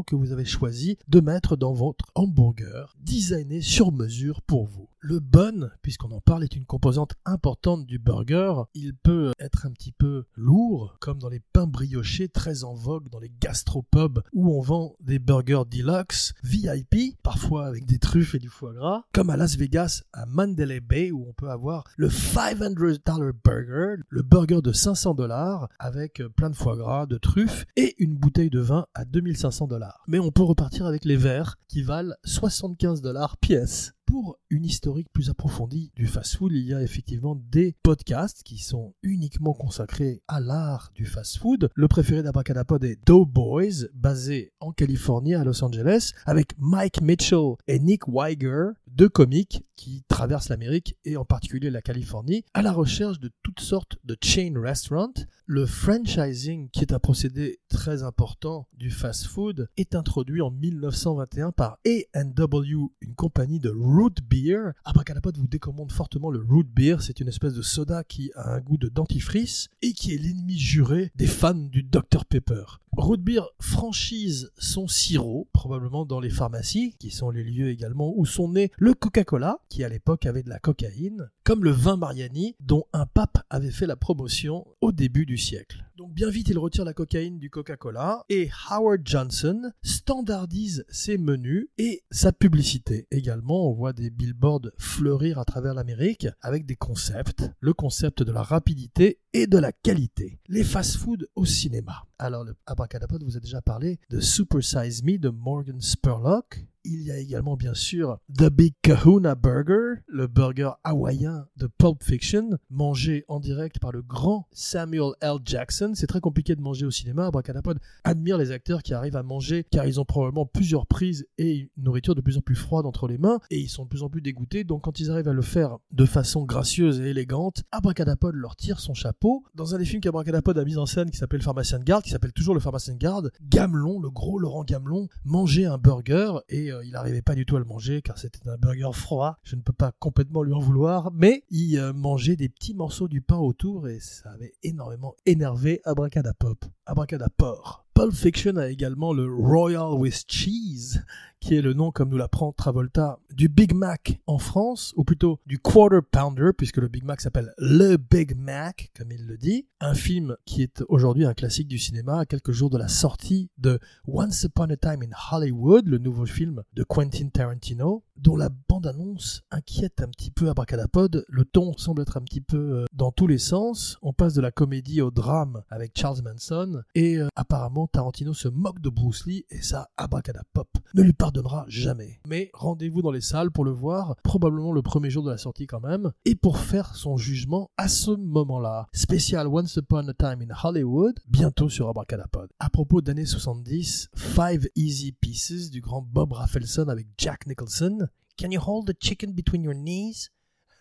que 0.02 0.16
vous 0.16 0.32
avez 0.32 0.44
choisi 0.44 0.98
de 1.06 1.20
mettre 1.20 1.56
dans 1.56 1.72
votre 1.72 2.06
hamburger, 2.16 2.96
designé 3.00 3.60
sur 3.60 3.92
mesure 3.92 4.42
pour 4.42 4.66
vous. 4.66 4.88
Le 5.06 5.20
bun, 5.20 5.70
puisqu'on 5.82 6.12
en 6.12 6.22
parle, 6.22 6.44
est 6.44 6.56
une 6.56 6.64
composante 6.64 7.12
importante 7.26 7.84
du 7.84 7.98
burger. 7.98 8.62
Il 8.72 8.94
peut 8.94 9.32
être 9.38 9.66
un 9.66 9.70
petit 9.70 9.92
peu 9.92 10.24
lourd, 10.34 10.96
comme 10.98 11.18
dans 11.18 11.28
les 11.28 11.40
pains 11.52 11.66
briochés 11.66 12.30
très 12.30 12.64
en 12.64 12.72
vogue 12.72 13.10
dans 13.10 13.18
les 13.18 13.30
gastropubs 13.38 14.22
où 14.32 14.56
on 14.56 14.62
vend 14.62 14.96
des 15.00 15.18
burgers 15.18 15.64
deluxe, 15.70 16.32
VIP, 16.42 17.20
parfois 17.22 17.66
avec 17.66 17.84
des 17.84 17.98
truffes 17.98 18.34
et 18.34 18.38
du 18.38 18.48
foie 18.48 18.72
gras, 18.72 19.04
comme 19.12 19.28
à 19.28 19.36
Las 19.36 19.58
Vegas, 19.58 20.04
à 20.14 20.24
Mandalay 20.24 20.80
Bay, 20.80 21.10
où 21.10 21.26
on 21.28 21.34
peut 21.34 21.50
avoir 21.50 21.84
le 21.98 22.08
500 22.08 22.70
dollar 22.70 23.18
burger, 23.44 23.96
le 24.08 24.22
burger 24.22 24.62
de 24.62 24.72
500 24.72 25.12
dollars 25.12 25.68
avec 25.78 26.22
plein 26.34 26.48
de 26.48 26.56
foie 26.56 26.78
gras, 26.78 27.04
de 27.04 27.18
truffes 27.18 27.66
et 27.76 27.94
une 27.98 28.16
bouteille 28.16 28.48
de 28.48 28.60
vin 28.60 28.86
à 28.94 29.04
2500 29.04 29.66
dollars. 29.66 30.02
Mais 30.08 30.18
on 30.18 30.30
peut 30.30 30.42
repartir 30.42 30.86
avec 30.86 31.04
les 31.04 31.18
verres 31.18 31.58
qui 31.68 31.82
valent 31.82 32.14
75 32.24 33.02
dollars 33.02 33.36
pièce. 33.36 33.93
Pour 34.06 34.38
une 34.50 34.64
historique 34.64 35.08
plus 35.12 35.30
approfondie 35.30 35.90
du 35.96 36.06
fast-food, 36.06 36.52
il 36.52 36.66
y 36.66 36.74
a 36.74 36.82
effectivement 36.82 37.34
des 37.50 37.74
podcasts 37.82 38.42
qui 38.42 38.58
sont 38.58 38.94
uniquement 39.02 39.54
consacrés 39.54 40.22
à 40.28 40.40
l'art 40.40 40.92
du 40.94 41.06
fast-food. 41.06 41.70
Le 41.74 41.88
préféré 41.88 42.22
d'Abracadapod 42.22 42.84
est 42.84 42.98
Doughboys, 43.06 43.88
basé 43.94 44.52
en 44.60 44.72
Californie, 44.72 45.34
à 45.34 45.42
Los 45.42 45.64
Angeles, 45.64 46.12
avec 46.26 46.52
Mike 46.58 47.00
Mitchell 47.00 47.54
et 47.66 47.78
Nick 47.78 48.06
Weiger, 48.06 48.70
deux 48.94 49.08
comiques 49.08 49.64
qui 49.76 50.04
traversent 50.08 50.48
l'Amérique 50.48 50.96
et 51.04 51.16
en 51.16 51.24
particulier 51.24 51.70
la 51.70 51.82
Californie 51.82 52.44
à 52.54 52.62
la 52.62 52.72
recherche 52.72 53.18
de 53.18 53.30
toutes 53.42 53.60
sortes 53.60 53.98
de 54.04 54.16
chain 54.22 54.54
restaurants. 54.56 55.12
Le 55.46 55.66
franchising, 55.66 56.70
qui 56.70 56.80
est 56.80 56.92
un 56.92 56.98
procédé 56.98 57.58
très 57.68 58.02
important 58.02 58.68
du 58.72 58.90
fast-food, 58.90 59.68
est 59.76 59.94
introduit 59.94 60.40
en 60.40 60.50
1921 60.50 61.52
par 61.52 61.78
A&W, 61.86 62.76
une 63.00 63.14
compagnie 63.14 63.58
de 63.58 63.70
root 63.70 64.14
beer. 64.22 64.72
Abracadapod 64.84 65.36
vous 65.36 65.48
décommande 65.48 65.92
fortement 65.92 66.30
le 66.30 66.40
root 66.40 66.64
beer. 66.64 66.96
C'est 67.00 67.20
une 67.20 67.28
espèce 67.28 67.54
de 67.54 67.62
soda 67.62 68.04
qui 68.04 68.30
a 68.36 68.54
un 68.54 68.60
goût 68.60 68.78
de 68.78 68.88
dentifrice 68.88 69.68
et 69.82 69.92
qui 69.92 70.14
est 70.14 70.18
l'ennemi 70.18 70.58
juré 70.58 71.10
des 71.16 71.26
fans 71.26 71.54
du 71.54 71.82
Dr 71.82 72.24
Pepper. 72.24 72.64
Root 72.96 73.16
beer 73.16 73.42
franchise 73.60 74.52
son 74.56 74.86
sirop, 74.86 75.48
probablement 75.52 76.06
dans 76.06 76.20
les 76.20 76.30
pharmacies, 76.30 76.94
qui 76.98 77.10
sont 77.10 77.30
les 77.30 77.42
lieux 77.42 77.70
également 77.70 78.12
où 78.16 78.24
sont 78.24 78.48
nés 78.48 78.70
le 78.78 78.94
Coca-Cola, 78.94 79.58
qui 79.68 79.82
à 79.82 79.88
l'époque 79.88 80.26
avait 80.26 80.44
de 80.44 80.48
la 80.48 80.60
cocaïne, 80.60 81.30
comme 81.42 81.64
le 81.64 81.72
vin 81.72 81.96
Mariani, 81.96 82.54
dont 82.60 82.84
un 82.92 83.06
pape 83.06 83.44
avait 83.50 83.72
fait 83.72 83.86
la 83.86 83.96
promotion 83.96 84.66
au 84.80 84.92
début 84.92 85.26
du 85.26 85.36
siècle. 85.36 85.84
Donc 85.96 86.12
bien 86.12 86.28
vite, 86.28 86.48
il 86.48 86.58
retire 86.58 86.84
la 86.84 86.92
cocaïne 86.92 87.38
du 87.38 87.50
Coca-Cola 87.50 88.24
et 88.28 88.50
Howard 88.68 89.02
Johnson 89.04 89.70
standardise 89.82 90.84
ses 90.88 91.18
menus 91.18 91.68
et 91.78 92.02
sa 92.10 92.32
publicité. 92.32 93.06
Également, 93.12 93.70
on 93.70 93.74
voit 93.74 93.92
des 93.92 94.10
billboards 94.10 94.72
fleurir 94.76 95.38
à 95.38 95.44
travers 95.44 95.72
l'Amérique 95.72 96.26
avec 96.40 96.66
des 96.66 96.74
concepts, 96.74 97.48
le 97.60 97.74
concept 97.74 98.24
de 98.24 98.32
la 98.32 98.42
rapidité 98.42 99.20
et 99.32 99.46
de 99.46 99.56
la 99.56 99.70
qualité. 99.70 100.40
Les 100.48 100.64
fast-foods 100.64 101.26
au 101.36 101.44
cinéma. 101.44 102.02
Alors, 102.18 102.42
le 102.42 102.56
Abracadapod 102.66 103.22
vous 103.22 103.36
a 103.36 103.40
déjà 103.40 103.62
parlé 103.62 104.00
de 104.10 104.18
Super 104.18 104.64
Size 104.64 105.04
Me 105.04 105.18
de 105.18 105.28
Morgan 105.28 105.80
Spurlock, 105.80 106.66
il 106.84 107.02
y 107.02 107.10
a 107.10 107.18
également 107.18 107.56
bien 107.56 107.74
sûr 107.74 108.18
The 108.36 108.50
Big 108.50 108.74
Kahuna 108.82 109.34
Burger, 109.34 110.02
le 110.06 110.26
burger 110.26 110.70
hawaïen 110.84 111.46
de 111.56 111.66
Pulp 111.66 112.02
Fiction, 112.02 112.58
mangé 112.68 113.24
en 113.28 113.40
direct 113.40 113.78
par 113.78 113.90
le 113.90 114.02
grand 114.02 114.46
Samuel 114.52 115.12
L. 115.20 115.38
Jackson. 115.44 115.92
C'est 115.94 116.06
très 116.06 116.20
compliqué 116.20 116.54
de 116.54 116.60
manger 116.60 116.84
au 116.84 116.90
cinéma. 116.90 117.26
Abracadapod 117.26 117.78
admire 118.04 118.36
les 118.36 118.50
acteurs 118.50 118.82
qui 118.82 118.92
arrivent 118.92 119.16
à 119.16 119.22
manger 119.22 119.64
car 119.70 119.86
ils 119.86 119.98
ont 119.98 120.04
probablement 120.04 120.46
plusieurs 120.46 120.86
prises 120.86 121.26
et 121.38 121.56
une 121.56 121.84
nourriture 121.84 122.14
de 122.14 122.20
plus 122.20 122.36
en 122.36 122.42
plus 122.42 122.54
froide 122.54 122.84
entre 122.84 123.08
les 123.08 123.18
mains 123.18 123.38
et 123.50 123.58
ils 123.58 123.68
sont 123.68 123.84
de 123.84 123.88
plus 123.88 124.02
en 124.02 124.10
plus 124.10 124.20
dégoûtés. 124.20 124.64
Donc 124.64 124.84
quand 124.84 125.00
ils 125.00 125.10
arrivent 125.10 125.28
à 125.28 125.32
le 125.32 125.42
faire 125.42 125.78
de 125.90 126.04
façon 126.04 126.44
gracieuse 126.44 127.00
et 127.00 127.10
élégante, 127.10 127.62
Abracadapod 127.72 128.34
leur 128.34 128.56
tire 128.56 128.78
son 128.80 128.94
chapeau. 128.94 129.44
Dans 129.54 129.74
un 129.74 129.78
des 129.78 129.86
films 129.86 130.02
qu'Abracadapod 130.02 130.58
a 130.58 130.64
mis 130.64 130.76
en 130.76 130.86
scène 130.86 131.10
qui 131.10 131.16
s'appelle 131.16 131.42
Pharmacien 131.42 131.78
de 131.78 131.84
garde, 131.84 132.04
qui 132.04 132.10
s'appelle 132.10 132.32
toujours 132.32 132.54
le 132.54 132.60
Pharmacien 132.60 132.94
de 132.94 132.98
garde, 132.98 133.32
Gamelon, 133.42 134.00
le 134.00 134.10
gros 134.10 134.38
Laurent 134.38 134.64
Gamelon, 134.64 135.08
mangeait 135.24 135.64
un 135.64 135.78
burger 135.78 136.34
et 136.48 136.73
il 136.82 136.92
n'arrivait 136.92 137.22
pas 137.22 137.34
du 137.34 137.46
tout 137.46 137.56
à 137.56 137.58
le 137.58 137.64
manger 137.64 138.02
car 138.02 138.18
c'était 138.18 138.48
un 138.48 138.56
burger 138.56 138.90
froid. 138.92 139.38
Je 139.42 139.56
ne 139.56 139.60
peux 139.60 139.72
pas 139.72 139.92
complètement 139.98 140.42
lui 140.42 140.52
en 140.52 140.60
vouloir, 140.60 141.10
mais 141.12 141.44
il 141.50 141.80
mangeait 141.94 142.36
des 142.36 142.48
petits 142.48 142.74
morceaux 142.74 143.08
du 143.08 143.20
pain 143.20 143.36
autour 143.36 143.88
et 143.88 144.00
ça 144.00 144.30
avait 144.30 144.54
énormément 144.62 145.14
énervé 145.26 145.80
Abracadapop. 145.84 146.64
Abracadaport. 146.86 147.83
Pulp 147.94 148.12
Fiction 148.12 148.56
a 148.56 148.68
également 148.70 149.12
le 149.12 149.32
Royal 149.32 149.92
with 149.92 150.24
Cheese, 150.26 150.98
qui 151.38 151.54
est 151.54 151.62
le 151.62 151.74
nom, 151.74 151.92
comme 151.92 152.08
nous 152.08 152.16
l'apprend 152.16 152.52
Travolta, 152.52 153.20
du 153.32 153.48
Big 153.48 153.72
Mac 153.72 154.18
en 154.26 154.38
France, 154.38 154.92
ou 154.96 155.04
plutôt 155.04 155.38
du 155.46 155.58
Quarter 155.58 156.00
Pounder, 156.10 156.50
puisque 156.56 156.78
le 156.78 156.88
Big 156.88 157.04
Mac 157.04 157.20
s'appelle 157.20 157.52
le 157.56 157.96
Big 157.96 158.34
Mac, 158.36 158.90
comme 158.96 159.12
il 159.12 159.26
le 159.26 159.36
dit. 159.36 159.68
Un 159.80 159.94
film 159.94 160.36
qui 160.44 160.62
est 160.62 160.82
aujourd'hui 160.88 161.24
un 161.24 161.34
classique 161.34 161.68
du 161.68 161.78
cinéma, 161.78 162.20
à 162.20 162.26
quelques 162.26 162.50
jours 162.50 162.70
de 162.70 162.78
la 162.78 162.88
sortie 162.88 163.50
de 163.58 163.78
Once 164.08 164.42
Upon 164.42 164.70
a 164.70 164.76
Time 164.76 165.02
in 165.02 165.14
Hollywood, 165.30 165.86
le 165.86 165.98
nouveau 165.98 166.26
film 166.26 166.62
de 166.72 166.82
Quentin 166.82 167.28
Tarantino, 167.28 168.02
dont 168.16 168.36
la 168.36 168.48
bande-annonce 168.68 169.42
inquiète 169.50 170.00
un 170.00 170.08
petit 170.08 170.30
peu 170.30 170.48
Abracadapod. 170.48 171.24
Le 171.28 171.44
ton 171.44 171.76
semble 171.76 172.02
être 172.02 172.16
un 172.16 172.22
petit 172.22 172.40
peu 172.40 172.56
euh, 172.56 172.84
dans 172.92 173.12
tous 173.12 173.26
les 173.26 173.38
sens. 173.38 173.98
On 174.02 174.12
passe 174.12 174.34
de 174.34 174.40
la 174.40 174.50
comédie 174.50 175.02
au 175.02 175.10
drame 175.10 175.62
avec 175.68 175.92
Charles 175.96 176.22
Manson, 176.22 176.82
et 176.94 177.18
euh, 177.18 177.28
apparemment 177.36 177.83
Tarantino 177.86 178.34
se 178.34 178.48
moque 178.48 178.80
de 178.80 178.88
Bruce 178.88 179.26
Lee, 179.26 179.44
et 179.50 179.62
ça, 179.62 179.88
Abracadapop 179.96 180.68
ne 180.94 181.02
lui 181.02 181.12
pardonnera 181.12 181.64
jamais. 181.68 182.20
Mais 182.28 182.50
rendez-vous 182.54 183.02
dans 183.02 183.10
les 183.10 183.20
salles 183.20 183.50
pour 183.50 183.64
le 183.64 183.70
voir, 183.70 184.16
probablement 184.22 184.72
le 184.72 184.82
premier 184.82 185.10
jour 185.10 185.24
de 185.24 185.30
la 185.30 185.38
sortie 185.38 185.66
quand 185.66 185.80
même, 185.80 186.12
et 186.24 186.34
pour 186.34 186.58
faire 186.58 186.94
son 186.94 187.16
jugement 187.16 187.70
à 187.76 187.88
ce 187.88 188.10
moment-là. 188.10 188.86
Spécial 188.92 189.46
Once 189.48 189.76
Upon 189.76 190.08
a 190.08 190.14
Time 190.14 190.42
in 190.42 190.54
Hollywood, 190.62 191.18
bientôt 191.28 191.68
sur 191.68 191.88
Abracadapod. 191.88 192.50
À 192.58 192.70
propos 192.70 193.00
d'années 193.00 193.26
70, 193.26 194.08
Five 194.14 194.68
Easy 194.76 195.12
Pieces 195.12 195.70
du 195.70 195.80
grand 195.80 196.02
Bob 196.02 196.32
Rafelson 196.32 196.88
avec 196.88 197.08
Jack 197.18 197.46
Nicholson. 197.46 198.08
Can 198.36 198.50
you 198.50 198.60
hold 198.60 198.86
the 198.86 198.96
chicken 199.00 199.32
between 199.32 199.62
your 199.62 199.74
knees? 199.74 200.30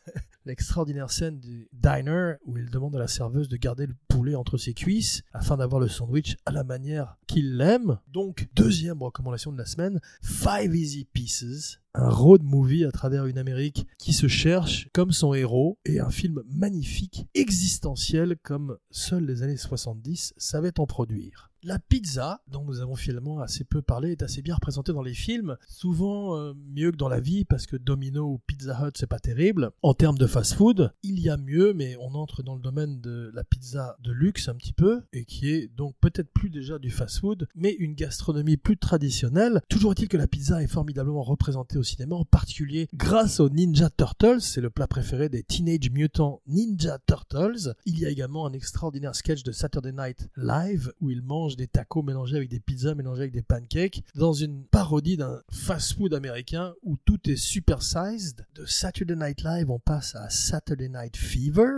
l'extraordinaire 0.45 1.11
scène 1.11 1.39
du 1.39 1.69
diner 1.73 2.33
où 2.45 2.57
il 2.57 2.69
demande 2.69 2.95
à 2.95 2.99
la 2.99 3.07
serveuse 3.07 3.49
de 3.49 3.57
garder 3.57 3.85
le 3.85 3.95
poulet 4.07 4.35
entre 4.35 4.57
ses 4.57 4.73
cuisses 4.73 5.23
afin 5.33 5.57
d'avoir 5.57 5.79
le 5.79 5.87
sandwich 5.87 6.37
à 6.45 6.51
la 6.51 6.63
manière 6.63 7.17
qu'il 7.27 7.57
l'aime. 7.57 7.99
Donc, 8.07 8.47
deuxième 8.55 9.01
recommandation 9.01 9.51
de 9.51 9.57
la 9.57 9.65
semaine, 9.65 9.99
Five 10.21 10.75
Easy 10.75 11.05
Pieces, 11.05 11.79
un 11.93 12.09
road 12.09 12.43
movie 12.43 12.85
à 12.85 12.91
travers 12.91 13.25
une 13.25 13.37
Amérique 13.37 13.87
qui 13.99 14.13
se 14.13 14.27
cherche 14.27 14.89
comme 14.93 15.11
son 15.11 15.33
héros 15.33 15.77
et 15.85 15.99
un 15.99 16.09
film 16.09 16.43
magnifique, 16.47 17.27
existentiel 17.35 18.37
comme 18.41 18.77
seuls 18.91 19.25
les 19.25 19.43
années 19.43 19.57
70 19.57 20.33
savaient 20.37 20.79
en 20.79 20.87
produire. 20.87 21.52
La 21.65 21.79
pizza, 21.79 22.41
dont 22.51 22.65
nous 22.65 22.81
avons 22.81 22.97
finalement 22.97 23.39
assez 23.39 23.63
peu 23.63 23.81
parlé, 23.81 24.11
est 24.11 24.21
assez 24.21 24.41
bien 24.41 24.55
représentée 24.55 24.91
dans 24.91 25.01
les 25.01 25.13
films, 25.13 25.55
souvent 25.65 26.35
euh, 26.35 26.53
mieux 26.75 26.91
que 26.91 26.97
dans 26.97 27.07
la 27.07 27.21
vie 27.21 27.45
parce 27.45 27.67
que 27.67 27.77
Domino 27.77 28.25
ou 28.25 28.41
Pizza 28.45 28.77
Hut 28.81 28.91
c'est 28.95 29.07
pas 29.07 29.19
terrible. 29.19 29.71
En 29.81 29.93
termes 29.93 30.17
de 30.17 30.27
fast-food, 30.27 30.91
il 31.03 31.21
y 31.21 31.29
a 31.29 31.37
mieux, 31.37 31.71
mais 31.73 31.95
on 32.01 32.15
entre 32.15 32.43
dans 32.43 32.55
le 32.55 32.61
domaine 32.61 32.99
de 32.99 33.31
la 33.33 33.45
pizza 33.45 33.95
de 34.03 34.11
luxe 34.11 34.49
un 34.49 34.55
petit 34.55 34.73
peu 34.73 35.03
et 35.13 35.23
qui 35.23 35.51
est 35.51 35.73
donc 35.73 35.95
peut-être 36.01 36.33
plus 36.33 36.49
déjà 36.49 36.79
du 36.79 36.91
fast-food, 36.91 37.47
mais 37.55 37.71
une 37.71 37.95
gastronomie 37.95 38.57
plus 38.57 38.77
traditionnelle. 38.77 39.61
Toujours 39.69 39.93
est-il 39.93 40.09
que 40.09 40.17
la 40.17 40.27
pizza 40.27 40.61
est 40.61 40.67
formidablement 40.67 41.23
représentée 41.23 41.77
au 41.77 41.83
cinéma, 41.83 42.15
en 42.15 42.25
particulier 42.25 42.89
grâce 42.93 43.39
aux 43.39 43.49
Ninja 43.49 43.89
Turtles, 43.89 44.41
c'est 44.41 44.59
le 44.59 44.69
plat 44.69 44.87
préféré 44.87 45.29
des 45.29 45.43
Teenage 45.43 45.91
Mutant 45.91 46.41
Ninja 46.45 46.99
Turtles. 47.07 47.73
Il 47.85 47.99
y 47.99 48.05
a 48.05 48.09
également 48.09 48.45
un 48.45 48.51
extraordinaire 48.51 49.15
sketch 49.15 49.43
de 49.43 49.53
Saturday 49.53 49.93
Night 49.93 50.27
Live 50.35 50.91
où 50.99 51.09
ils 51.09 51.21
mangent 51.21 51.52
des 51.55 51.67
tacos 51.67 52.01
mélangés 52.01 52.37
avec 52.37 52.49
des 52.49 52.59
pizzas 52.59 52.95
mélangés 52.95 53.21
avec 53.21 53.33
des 53.33 53.41
pancakes 53.41 54.03
dans 54.15 54.33
une 54.33 54.65
parodie 54.65 55.17
d'un 55.17 55.41
fast-food 55.51 56.13
américain 56.13 56.73
où 56.83 56.97
tout 56.97 57.19
est 57.29 57.35
supersized. 57.35 58.45
De 58.55 58.65
Saturday 58.65 59.15
Night 59.15 59.43
Live, 59.43 59.69
on 59.69 59.79
passe 59.79 60.15
à 60.15 60.29
Saturday 60.29 60.89
Night 60.89 61.17
Fever. 61.17 61.75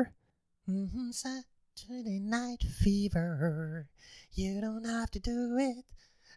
Mhm, 0.68 1.12
Saturday 1.12 2.20
Night 2.20 2.64
Fever, 2.64 3.86
you 4.36 4.62
don't 4.62 4.86
have 4.86 5.12
to 5.12 5.20
do 5.20 5.58
it. 5.60 5.86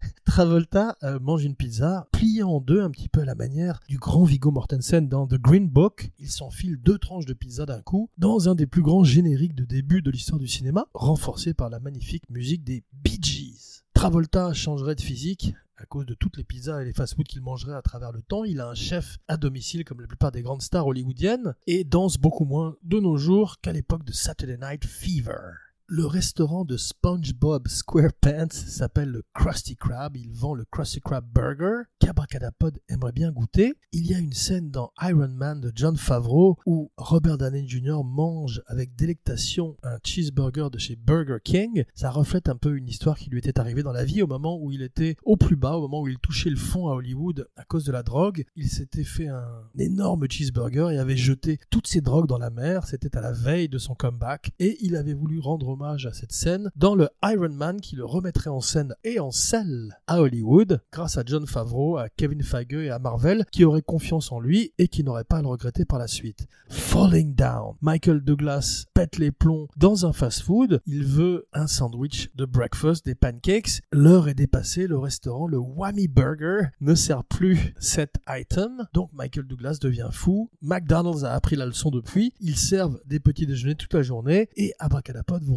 Travolta 0.25 0.97
euh, 1.03 1.19
mange 1.21 1.45
une 1.45 1.55
pizza 1.55 2.07
pliée 2.13 2.43
en 2.43 2.61
deux, 2.61 2.83
un 2.83 2.91
petit 2.91 3.09
peu 3.09 3.23
à 3.23 3.25
la 3.25 3.35
manière 3.35 3.81
du 3.89 3.99
grand 3.99 4.25
Viggo 4.25 4.51
Mortensen 4.51 5.09
dans 5.09 5.27
The 5.27 5.35
Green 5.41 5.69
Book. 5.69 6.11
Il 6.19 6.31
s'enfile 6.31 6.77
deux 6.77 6.99
tranches 6.99 7.27
de 7.27 7.35
pizza 7.35 7.67
d'un 7.67 7.83
coup 7.83 8.11
dans 8.19 8.49
un 8.49 8.55
des 8.55 8.67
plus 8.67 8.83
grands 8.83 9.05
génériques 9.05 9.55
de 9.55 9.65
début 9.65 10.03
de 10.03 10.11
l'histoire 10.11 10.39
du 10.39 10.49
cinéma, 10.49 10.87
renforcé 10.95 11.55
par 11.55 11.71
la 11.71 11.81
magnifique 11.81 12.29
musique 12.31 12.65
des 12.65 12.85
Bee 12.93 13.19
Gees. 13.21 13.83
Travolta 13.95 14.53
changerait 14.53 14.95
de 14.95 15.01
physique 15.01 15.55
à 15.79 15.87
cause 15.87 16.07
de 16.07 16.15
toutes 16.15 16.37
les 16.37 16.45
pizzas 16.45 16.83
et 16.83 16.85
les 16.85 16.93
fast-foods 16.93 17.25
qu'il 17.25 17.41
mangerait 17.41 17.75
à 17.75 17.83
travers 17.83 18.13
le 18.13 18.23
temps. 18.23 18.45
Il 18.45 18.61
a 18.61 18.69
un 18.69 18.75
chef 18.75 19.19
à 19.29 19.37
domicile 19.37 19.85
comme 19.85 20.01
la 20.01 20.07
plupart 20.07 20.33
des 20.33 20.43
grandes 20.43 20.63
stars 20.63 20.87
hollywoodiennes 20.87 21.55
et 21.67 21.85
danse 21.85 22.19
beaucoup 22.19 22.45
moins 22.45 22.77
de 22.83 22.99
nos 22.99 23.17
jours 23.17 23.61
qu'à 23.61 23.73
l'époque 23.73 24.05
de 24.05 24.13
Saturday 24.13 24.59
Night 24.61 24.85
Fever. 24.85 25.68
Le 25.91 26.05
restaurant 26.05 26.67
de 26.67 26.77
SpongeBob 26.77 27.67
SquarePants 27.67 28.51
s'appelle 28.51 29.09
le 29.09 29.23
Krusty 29.33 29.75
Krab. 29.75 30.19
Il 30.19 30.31
vend 30.35 30.53
le 30.53 30.67
Krusty 30.71 31.01
Krab 31.01 31.25
Burger 31.33 31.85
qu'Abracadapod 31.99 32.79
aimerait 32.91 33.13
bien 33.13 33.33
goûter. 33.33 33.73
Il 33.93 34.07
y 34.07 34.13
a 34.15 34.19
une 34.19 34.35
scène 34.35 34.71
dans 34.71 34.93
Iron 35.01 35.29
Man 35.29 35.63
de 35.63 35.73
John 35.75 35.97
Favreau 35.97 36.59
où 36.67 36.93
Robert 36.99 37.39
Downey 37.39 37.67
Jr. 37.67 38.05
mange 38.05 38.61
avec 38.67 38.97
délectation 38.97 39.79
un 39.83 39.97
cheeseburger 40.05 40.69
de 40.71 40.77
chez 40.77 40.95
Burger 40.95 41.39
King. 41.43 41.85
Ça 41.95 42.11
reflète 42.11 42.51
un 42.51 42.57
peu 42.57 42.77
une 42.77 42.87
histoire 42.87 43.17
qui 43.17 43.31
lui 43.31 43.39
était 43.39 43.59
arrivée 43.59 43.83
dans 43.83 43.93
la 43.93 44.05
vie 44.05 44.21
au 44.21 44.27
moment 44.27 44.59
où 44.61 44.71
il 44.71 44.83
était 44.83 45.17
au 45.25 45.39
plus 45.39 45.57
bas, 45.57 45.79
au 45.79 45.81
moment 45.81 46.03
où 46.03 46.09
il 46.09 46.19
touchait 46.19 46.51
le 46.51 46.57
fond 46.57 46.89
à 46.89 46.97
Hollywood 46.97 47.49
à 47.57 47.65
cause 47.65 47.87
de 47.87 47.93
la 47.93 48.03
drogue. 48.03 48.45
Il 48.57 48.69
s'était 48.69 49.05
fait 49.05 49.29
un 49.29 49.63
énorme 49.79 50.27
cheeseburger 50.29 50.91
et 50.91 50.99
avait 50.99 51.17
jeté 51.17 51.59
toutes 51.71 51.87
ses 51.87 52.03
drogues 52.03 52.29
dans 52.29 52.37
la 52.37 52.51
mer. 52.51 52.87
C'était 52.87 53.17
à 53.17 53.23
la 53.23 53.33
veille 53.33 53.71
de 53.71 53.79
son 53.79 53.95
comeback 53.95 54.53
et 54.59 54.77
il 54.83 54.95
avait 54.95 55.15
voulu 55.15 55.41
rendre 55.41 55.78
à 55.83 56.13
cette 56.13 56.33
scène 56.33 56.71
dans 56.75 56.97
le 56.97 57.09
Iron 57.23 57.51
Man 57.51 57.81
qui 57.81 57.95
le 57.95 58.05
remettrait 58.05 58.51
en 58.51 58.61
scène 58.61 58.95
et 59.05 59.21
en 59.21 59.31
selle 59.31 59.97
à 60.09 60.21
Hollywood 60.21 60.81
grâce 60.93 61.17
à 61.19 61.23
John 61.25 61.47
Favreau, 61.47 61.97
à 61.97 62.09
Kevin 62.09 62.43
Feige 62.43 62.73
et 62.73 62.91
à 62.91 62.99
Marvel 62.99 63.45
qui 63.53 63.65
auraient 63.65 63.83
confiance 63.83 64.33
en 64.33 64.41
lui 64.41 64.73
et 64.79 64.89
qui 64.89 65.05
n'auraient 65.05 65.25
pas 65.25 65.37
à 65.37 65.43
le 65.43 65.49
regretter 65.49 65.85
par 65.85 66.01
la 66.01 66.09
suite. 66.09 66.47
Falling 66.69 67.35
Down. 67.35 67.77
Michael 67.81 68.21
Douglas 68.23 68.87
pète 68.93 69.19
les 69.19 69.31
plombs 69.31 69.69
dans 69.77 70.05
un 70.05 70.13
fast-food. 70.13 70.81
Il 70.85 71.05
veut 71.05 71.47
un 71.53 71.69
sandwich 71.69 72.31
de 72.35 72.45
breakfast, 72.45 73.05
des 73.05 73.15
pancakes. 73.15 73.81
L'heure 73.93 74.29
est 74.29 74.35
dépassée. 74.35 74.87
Le 74.87 74.99
restaurant, 74.99 75.47
le 75.47 75.59
Whammy 75.59 76.09
Burger, 76.09 76.69
ne 76.81 76.95
sert 76.95 77.25
plus 77.25 77.75
cet 77.79 78.17
item. 78.29 78.87
Donc 78.93 79.11
Michael 79.13 79.47
Douglas 79.47 79.79
devient 79.81 80.11
fou. 80.11 80.51
McDonald's 80.61 81.25
a 81.25 81.35
appris 81.35 81.57
la 81.57 81.67
leçon 81.67 81.91
depuis. 81.91 82.35
Ils 82.41 82.57
servent 82.57 83.01
des 83.07 83.21
petits 83.21 83.47
déjeuners 83.47 83.77
toute 83.77 83.95
la 83.95 84.03
journée 84.03 84.49
et 84.57 84.73
Abracadapod 84.81 85.45
vous 85.45 85.55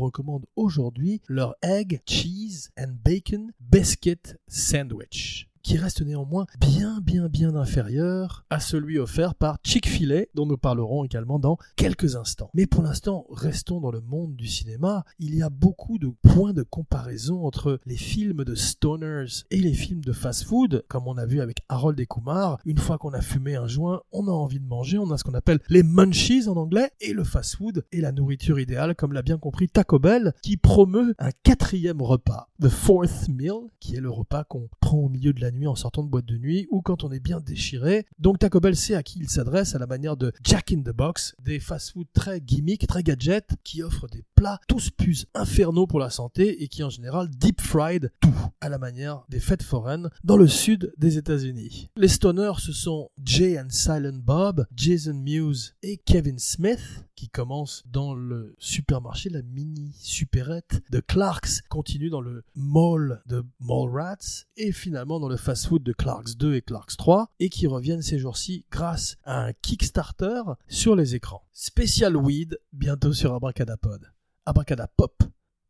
aujourd'hui 0.56 1.22
leur 1.28 1.56
Egg, 1.62 2.02
Cheese 2.06 2.70
and 2.78 2.96
Bacon 3.04 3.52
Biscuit 3.60 4.36
Sandwich 4.48 5.51
qui 5.64 5.78
reste 5.78 6.02
néanmoins 6.02 6.46
bien 6.60 7.00
bien 7.02 7.28
bien 7.28 7.56
inférieur 7.56 8.46
à 8.50 8.60
celui 8.60 9.00
offert 9.00 9.36
par 9.36 9.58
Chick-fil-A 9.64 10.26
dont 10.34 10.46
nous 10.46 10.58
parlerons 10.58 11.04
également 11.04 11.40
dans 11.40 11.58
quelques 11.76 12.16
instants. 12.16 12.50
Mais 12.54 12.66
pour 12.66 12.84
l'instant, 12.84 13.26
restons 13.30 13.80
dans 13.80 13.92
le 13.92 14.02
monde 14.02 14.36
du 14.36 14.48
cinéma. 14.48 15.04
Il 15.20 15.36
y 15.36 15.42
a 15.42 15.50
beaucoup 15.50 15.98
de 15.98 16.12
points 16.22 16.54
de 16.54 16.64
comparaison 16.64 17.46
entre 17.46 17.80
les 17.86 17.98
films 17.98 18.44
de 18.44 18.56
stoners 18.56 19.44
et 19.52 19.58
les 19.58 19.74
films 19.74 20.04
de 20.04 20.12
fast-food, 20.12 20.84
comme 20.88 21.08
on 21.08 21.18
a 21.18 21.26
vu 21.26 21.42
avec 21.42 21.60
Harold 21.70 22.00
et 22.00 22.06
Kumar. 22.06 22.60
Une 22.66 22.78
fois 22.78 22.98
qu'on 22.98 23.14
a 23.14 23.22
fumé 23.22 23.56
un 23.56 23.68
joint, 23.68 24.02
on 24.12 24.28
a 24.28 24.32
envie 24.32 24.60
de 24.60 24.68
manger, 24.68 24.98
on 24.98 25.12
a 25.12 25.18
ce 25.18 25.24
qu'on 25.24 25.34
appelle 25.34 25.60
les 25.70 25.84
munchies 25.84 26.48
en 26.48 26.56
anglais, 26.56 26.92
et 27.02 27.14
le 27.14 27.24
fast-food 27.24 27.86
est 27.92 28.02
la 28.02 28.12
nourriture 28.12 28.60
idéale, 28.60 28.96
comme 28.96 29.14
l'a 29.14 29.22
bien 29.22 29.38
compris 29.38 29.70
Taco 29.70 30.00
Bell, 30.00 30.34
qui 30.42 30.58
promeut 30.58 31.16
un 31.20 31.32
quatrième 31.44 32.02
repas, 32.02 32.50
the 32.62 32.70
fourth 32.70 33.28
meal, 33.30 33.70
qui 33.80 33.96
est 33.96 34.02
le 34.02 34.10
repas 34.10 34.44
qu'on 34.44 34.70
prend 34.80 34.98
au 34.98 35.10
milieu 35.10 35.34
de 35.34 35.42
la 35.42 35.51
nuit 35.52 35.68
en 35.68 35.76
sortant 35.76 36.04
de 36.04 36.10
boîte 36.10 36.26
de 36.26 36.38
nuit 36.38 36.68
ou 36.72 36.82
quand 36.82 37.04
on 37.04 37.12
est 37.12 37.20
bien 37.20 37.40
déchiré. 37.40 38.06
Donc 38.20 38.40
Taco 38.40 38.60
Bell 38.60 38.76
sait 38.76 38.96
à 38.96 39.04
qui 39.04 39.20
il 39.20 39.30
s'adresse 39.30 39.76
à 39.76 39.80
la 39.80 39.88
manière 39.88 40.18
de 40.18 40.32
Jack 40.44 40.72
in 40.72 40.82
the 40.82 40.96
Box, 40.96 41.36
des 41.44 41.60
fast-food 41.60 42.08
très 42.14 42.42
gimmick, 42.42 42.88
très 42.88 43.04
gadget, 43.04 43.50
qui 43.64 43.84
offrent 43.84 44.08
des 44.08 44.24
plats 44.36 44.60
tous 44.68 44.90
plus 44.90 45.26
infernaux 45.34 45.88
pour 45.88 46.00
la 46.00 46.10
santé 46.10 46.64
et 46.64 46.68
qui 46.68 46.84
en 46.84 46.90
général 46.90 47.30
deep 47.30 47.62
fried 47.62 48.12
tout 48.20 48.34
à 48.60 48.70
la 48.70 48.78
manière 48.78 49.24
des 49.30 49.40
fêtes 49.40 49.64
foraines 49.64 50.10
dans 50.24 50.38
le 50.38 50.48
sud 50.48 50.94
des 50.98 51.18
États-Unis. 51.18 51.90
Les 51.96 52.08
stoners 52.08 52.60
ce 52.60 52.74
sont 52.74 53.10
Jay 53.24 53.60
and 53.60 53.70
Silent 53.70 54.20
Bob, 54.24 54.66
Jason 54.76 55.14
Mewes 55.14 55.74
et 55.84 55.98
Kevin 55.98 56.40
Smith 56.40 57.06
qui 57.22 57.30
commencent 57.30 57.84
dans 57.86 58.16
le 58.16 58.56
supermarché, 58.58 59.30
la 59.30 59.44
mini 59.44 59.92
supérette 59.94 60.82
de 60.90 61.00
Clark's, 61.00 61.62
continue 61.70 62.10
dans 62.10 62.20
le 62.20 62.44
mall 62.56 63.22
de 63.28 63.46
Mallrats 63.60 64.46
et 64.58 64.72
finalement 64.72 65.20
dans 65.20 65.30
le 65.30 65.38
fast-food 65.42 65.84
de 65.84 65.92
Clark's 65.92 66.38
2 66.38 66.56
et 66.56 66.62
Clark's 66.62 66.96
3 66.96 67.30
et 67.40 67.50
qui 67.50 67.68
reviennent 67.68 68.02
ces 68.02 68.20
jours-ci 68.20 68.66
grâce 68.72 69.18
à 69.24 69.46
un 69.46 69.54
Kickstarter 69.54 70.44
sur 70.68 70.96
les 70.96 71.16
écrans. 71.16 71.44
Spécial 71.52 72.16
weed 72.16 72.60
bientôt 72.72 73.12
sur 73.12 73.34
Abracadapod. 73.34 74.12
Abracadapop. 74.46 75.24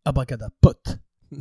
Abracadapot. 0.05 0.77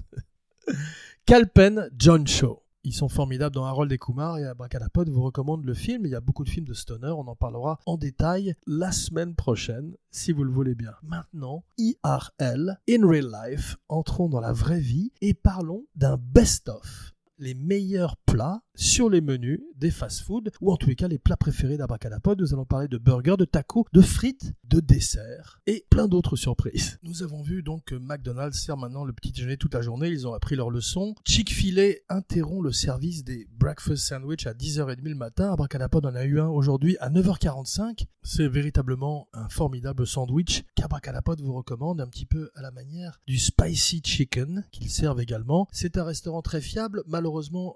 Calpen 1.26 1.90
John 1.99 2.26
Show. 2.26 2.62
Ils 2.82 2.94
sont 2.94 3.08
formidables 3.10 3.54
dans 3.54 3.66
Harold 3.66 3.92
et 3.92 3.99
Kumar 3.99 4.38
et 4.38 4.46
Abracadapod 4.46 5.10
vous 5.10 5.22
recommande 5.22 5.64
le 5.64 5.75
film. 5.75 6.06
Il 6.06 6.12
y 6.12 6.14
a 6.14 6.20
beaucoup 6.20 6.44
de 6.44 6.49
films 6.49 6.66
de 6.66 6.72
stoner, 6.72 7.08
on 7.10 7.26
en 7.26 7.37
parlera 7.37 7.78
en 7.84 7.99
détail 7.99 8.54
la 8.66 8.90
semaine 8.90 9.34
prochaine, 9.34 9.96
si 10.10 10.32
vous 10.32 10.44
le 10.44 10.50
voulez 10.50 10.75
bien. 10.75 10.94
Maintenant, 11.02 11.64
IRL, 11.76 12.78
in 12.88 13.06
real 13.06 13.30
life, 13.30 13.76
entrons 13.88 14.30
dans 14.30 14.40
la 14.40 14.52
vraie 14.52 14.80
vie 14.80 15.12
et 15.20 15.34
parlons 15.34 15.84
d'un 15.94 16.16
best-of 16.16 17.12
les 17.40 17.54
meilleurs 17.54 18.16
plats 18.18 18.62
sur 18.75 19.11
les 19.11 19.20
menus 19.20 19.61
des 19.76 19.90
fast-food, 19.90 20.50
ou 20.61 20.73
en 20.73 20.76
tous 20.76 20.88
les 20.88 20.97
cas 20.97 21.09
les 21.09 21.18
plats 21.18 21.37
préférés 21.37 21.76
d'Abracadapod. 21.76 22.40
Nous 22.40 22.52
allons 22.54 22.64
parler 22.64 22.87
de 22.87 22.99
burgers, 22.99 23.37
de 23.38 23.44
tacos, 23.44 23.87
de 23.92 24.00
frites, 24.00 24.52
de 24.64 24.80
desserts 24.80 25.61
et 25.66 25.85
plein 25.90 26.06
d'autres 26.06 26.37
surprises. 26.37 26.99
Nous 27.02 27.23
avons 27.23 27.42
vu 27.42 27.62
donc 27.62 27.85
que 27.85 27.94
McDonald's 27.94 28.59
sert 28.59 28.76
maintenant 28.76 29.04
le 29.04 29.12
petit 29.12 29.32
déjeuner 29.32 29.56
toute 29.56 29.75
la 29.75 29.82
journée, 29.82 30.09
ils 30.09 30.26
ont 30.26 30.35
appris 30.35 30.54
leur 30.54 30.70
leçon. 30.70 31.14
Chick-fil-A 31.26 32.14
interrompt 32.14 32.64
le 32.64 32.73
service 32.73 33.25
des 33.25 33.49
breakfast 33.59 34.06
sandwich 34.06 34.47
à 34.47 34.52
10h30 34.52 35.02
le 35.02 35.14
matin. 35.14 35.52
Abracadapod 35.52 36.04
en 36.04 36.14
a 36.14 36.25
eu 36.25 36.40
un 36.40 36.49
aujourd'hui 36.49 36.97
à 37.00 37.11
9h45. 37.11 38.04
C'est 38.23 38.49
véritablement 38.49 39.28
un 39.32 39.49
formidable 39.49 40.06
sandwich 40.06 40.62
qu'Abracadapod 40.75 41.40
vous 41.40 41.54
recommande 41.54 42.00
un 42.00 42.06
petit 42.06 42.26
peu 42.26 42.50
à 42.54 42.61
la 42.61 42.70
manière 42.70 43.18
du 43.26 43.38
spicy 43.38 44.02
chicken 44.04 44.64
qu'ils 44.70 44.90
servent 44.90 45.20
également. 45.20 45.66
C'est 45.73 45.97
un 45.97 46.04
restaurant 46.04 46.42
très 46.42 46.61
fiable. 46.61 47.02
Malheureusement, 47.06 47.29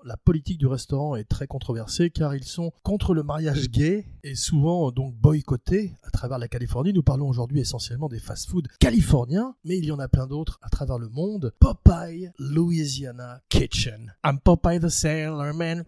la 0.05 0.17
politique 0.17 0.59
du 0.59 0.67
restaurant 0.67 1.17
est 1.17 1.25
très 1.25 1.47
controversé 1.47 2.11
car 2.11 2.35
ils 2.35 2.45
sont 2.45 2.73
contre 2.83 3.15
le 3.15 3.23
mariage 3.23 3.71
gay 3.71 4.07
et 4.23 4.35
souvent 4.35 4.91
donc 4.91 5.15
boycottés 5.15 5.93
à 6.03 6.11
travers 6.11 6.39
la 6.39 6.49
Californie. 6.49 6.93
Nous 6.93 7.03
parlons 7.03 7.29
aujourd'hui 7.29 7.61
essentiellement 7.61 8.09
des 8.09 8.19
fast-foods 8.19 8.69
californiens, 8.81 9.55
mais 9.65 9.79
il 9.79 9.85
y 9.85 9.93
en 9.93 9.99
a 9.99 10.09
plein 10.09 10.27
d'autres 10.27 10.59
à 10.63 10.69
travers 10.69 10.99
le 10.99 11.09
monde. 11.09 11.53
Popeye 11.61 12.31
Louisiana 12.39 13.41
Kitchen. 13.49 14.13
I'm 14.25 14.41
Popeye 14.41 14.81
the 14.81 14.89
Sailor 14.89 15.55
Man. 15.55 15.85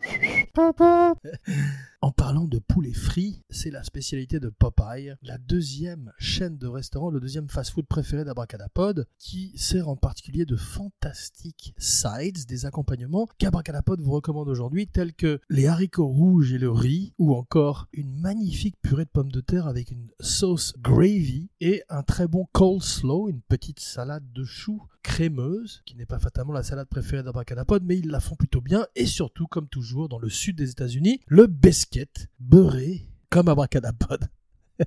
En 2.03 2.13
parlant 2.13 2.45
de 2.45 2.59
poulet 2.59 2.93
frit, 2.93 3.43
c'est 3.49 3.71
la 3.71 3.83
spécialité 3.83 4.39
de 4.39 4.51
Popeye, 4.51 5.15
la 5.23 5.39
deuxième 5.39 6.13
chaîne 6.19 6.59
de 6.59 6.67
restaurants, 6.67 7.11
le 7.11 7.21
deuxième 7.21 7.49
fast-food 7.49 7.87
préféré 7.87 8.25
d'Abracadapod, 8.25 9.07
qui 9.19 9.57
sert 9.57 9.89
en 9.89 9.97
particulier 9.97 10.45
de 10.45 10.57
fantastiques 10.57 11.75
sides, 11.79 12.47
des 12.47 12.67
accompagnements 12.67 13.29
qu'Abracadapod 13.39 14.01
vous 14.01 14.13
recommande 14.13 14.49
aujourd'hui, 14.49 14.87
tels 14.87 15.15
que 15.15 15.41
les 15.49 15.67
haricots 15.67 16.07
rouges 16.07 16.53
et 16.53 16.59
le 16.59 16.71
riz, 16.71 17.15
ou 17.19 17.35
encore 17.35 17.89
une 17.93 18.13
magnifique 18.21 18.77
purée 18.83 19.07
de 19.07 19.11
pommes 19.11 19.33
de 19.33 19.41
terre 19.41 19.67
avec 19.67 19.91
une 19.91 20.11
sauce 20.21 20.75
gravy 20.79 21.49
et 21.61 21.83
un 21.89 22.03
très 22.03 22.29
bon 22.29 22.47
coleslaw, 22.53 23.31
une 23.31 23.41
petite 23.41 23.81
salade 23.81 24.31
de 24.33 24.45
choux 24.45 24.83
crémeuse, 25.07 25.83
qui 25.87 25.95
n'est 25.95 26.05
pas 26.05 26.19
fatalement 26.19 26.53
la 26.53 26.65
salade 26.65 26.89
préférée 26.89 27.23
d'Abracadapod, 27.23 27.85
mais 27.85 27.97
ils 27.97 28.11
la 28.11 28.19
font 28.19 28.35
plutôt 28.35 28.61
bien, 28.61 28.89
et 28.97 29.07
surtout, 29.07 29.47
comme 29.47 29.69
toujours, 29.69 30.09
dans 30.09 30.19
le 30.19 30.29
sud 30.29 30.57
des 30.57 30.71
États-Unis, 30.73 31.21
le 31.29 31.47
biscuit 31.47 32.29
beurré 32.41 33.09
comme 33.31 33.47
Abracadapod. 33.47 34.29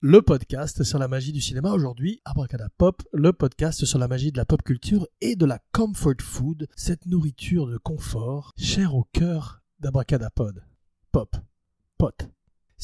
le 0.00 0.22
podcast 0.22 0.84
sur 0.84 1.00
la 1.00 1.08
magie 1.08 1.32
du 1.32 1.40
cinéma 1.40 1.72
aujourd'hui, 1.72 2.22
Abracadapop, 2.24 3.02
le 3.12 3.32
podcast 3.32 3.84
sur 3.84 3.98
la 3.98 4.06
magie 4.06 4.30
de 4.30 4.38
la 4.38 4.44
pop 4.44 4.62
culture 4.62 5.08
et 5.20 5.34
de 5.34 5.44
la 5.44 5.58
comfort 5.72 6.20
food, 6.20 6.68
cette 6.76 7.06
nourriture 7.06 7.66
de 7.66 7.78
confort 7.78 8.52
chère 8.56 8.94
au 8.94 9.08
cœur 9.12 9.60
d'Abracadapod. 9.80 10.64
Pop, 11.10 11.36
pot. 11.98 12.28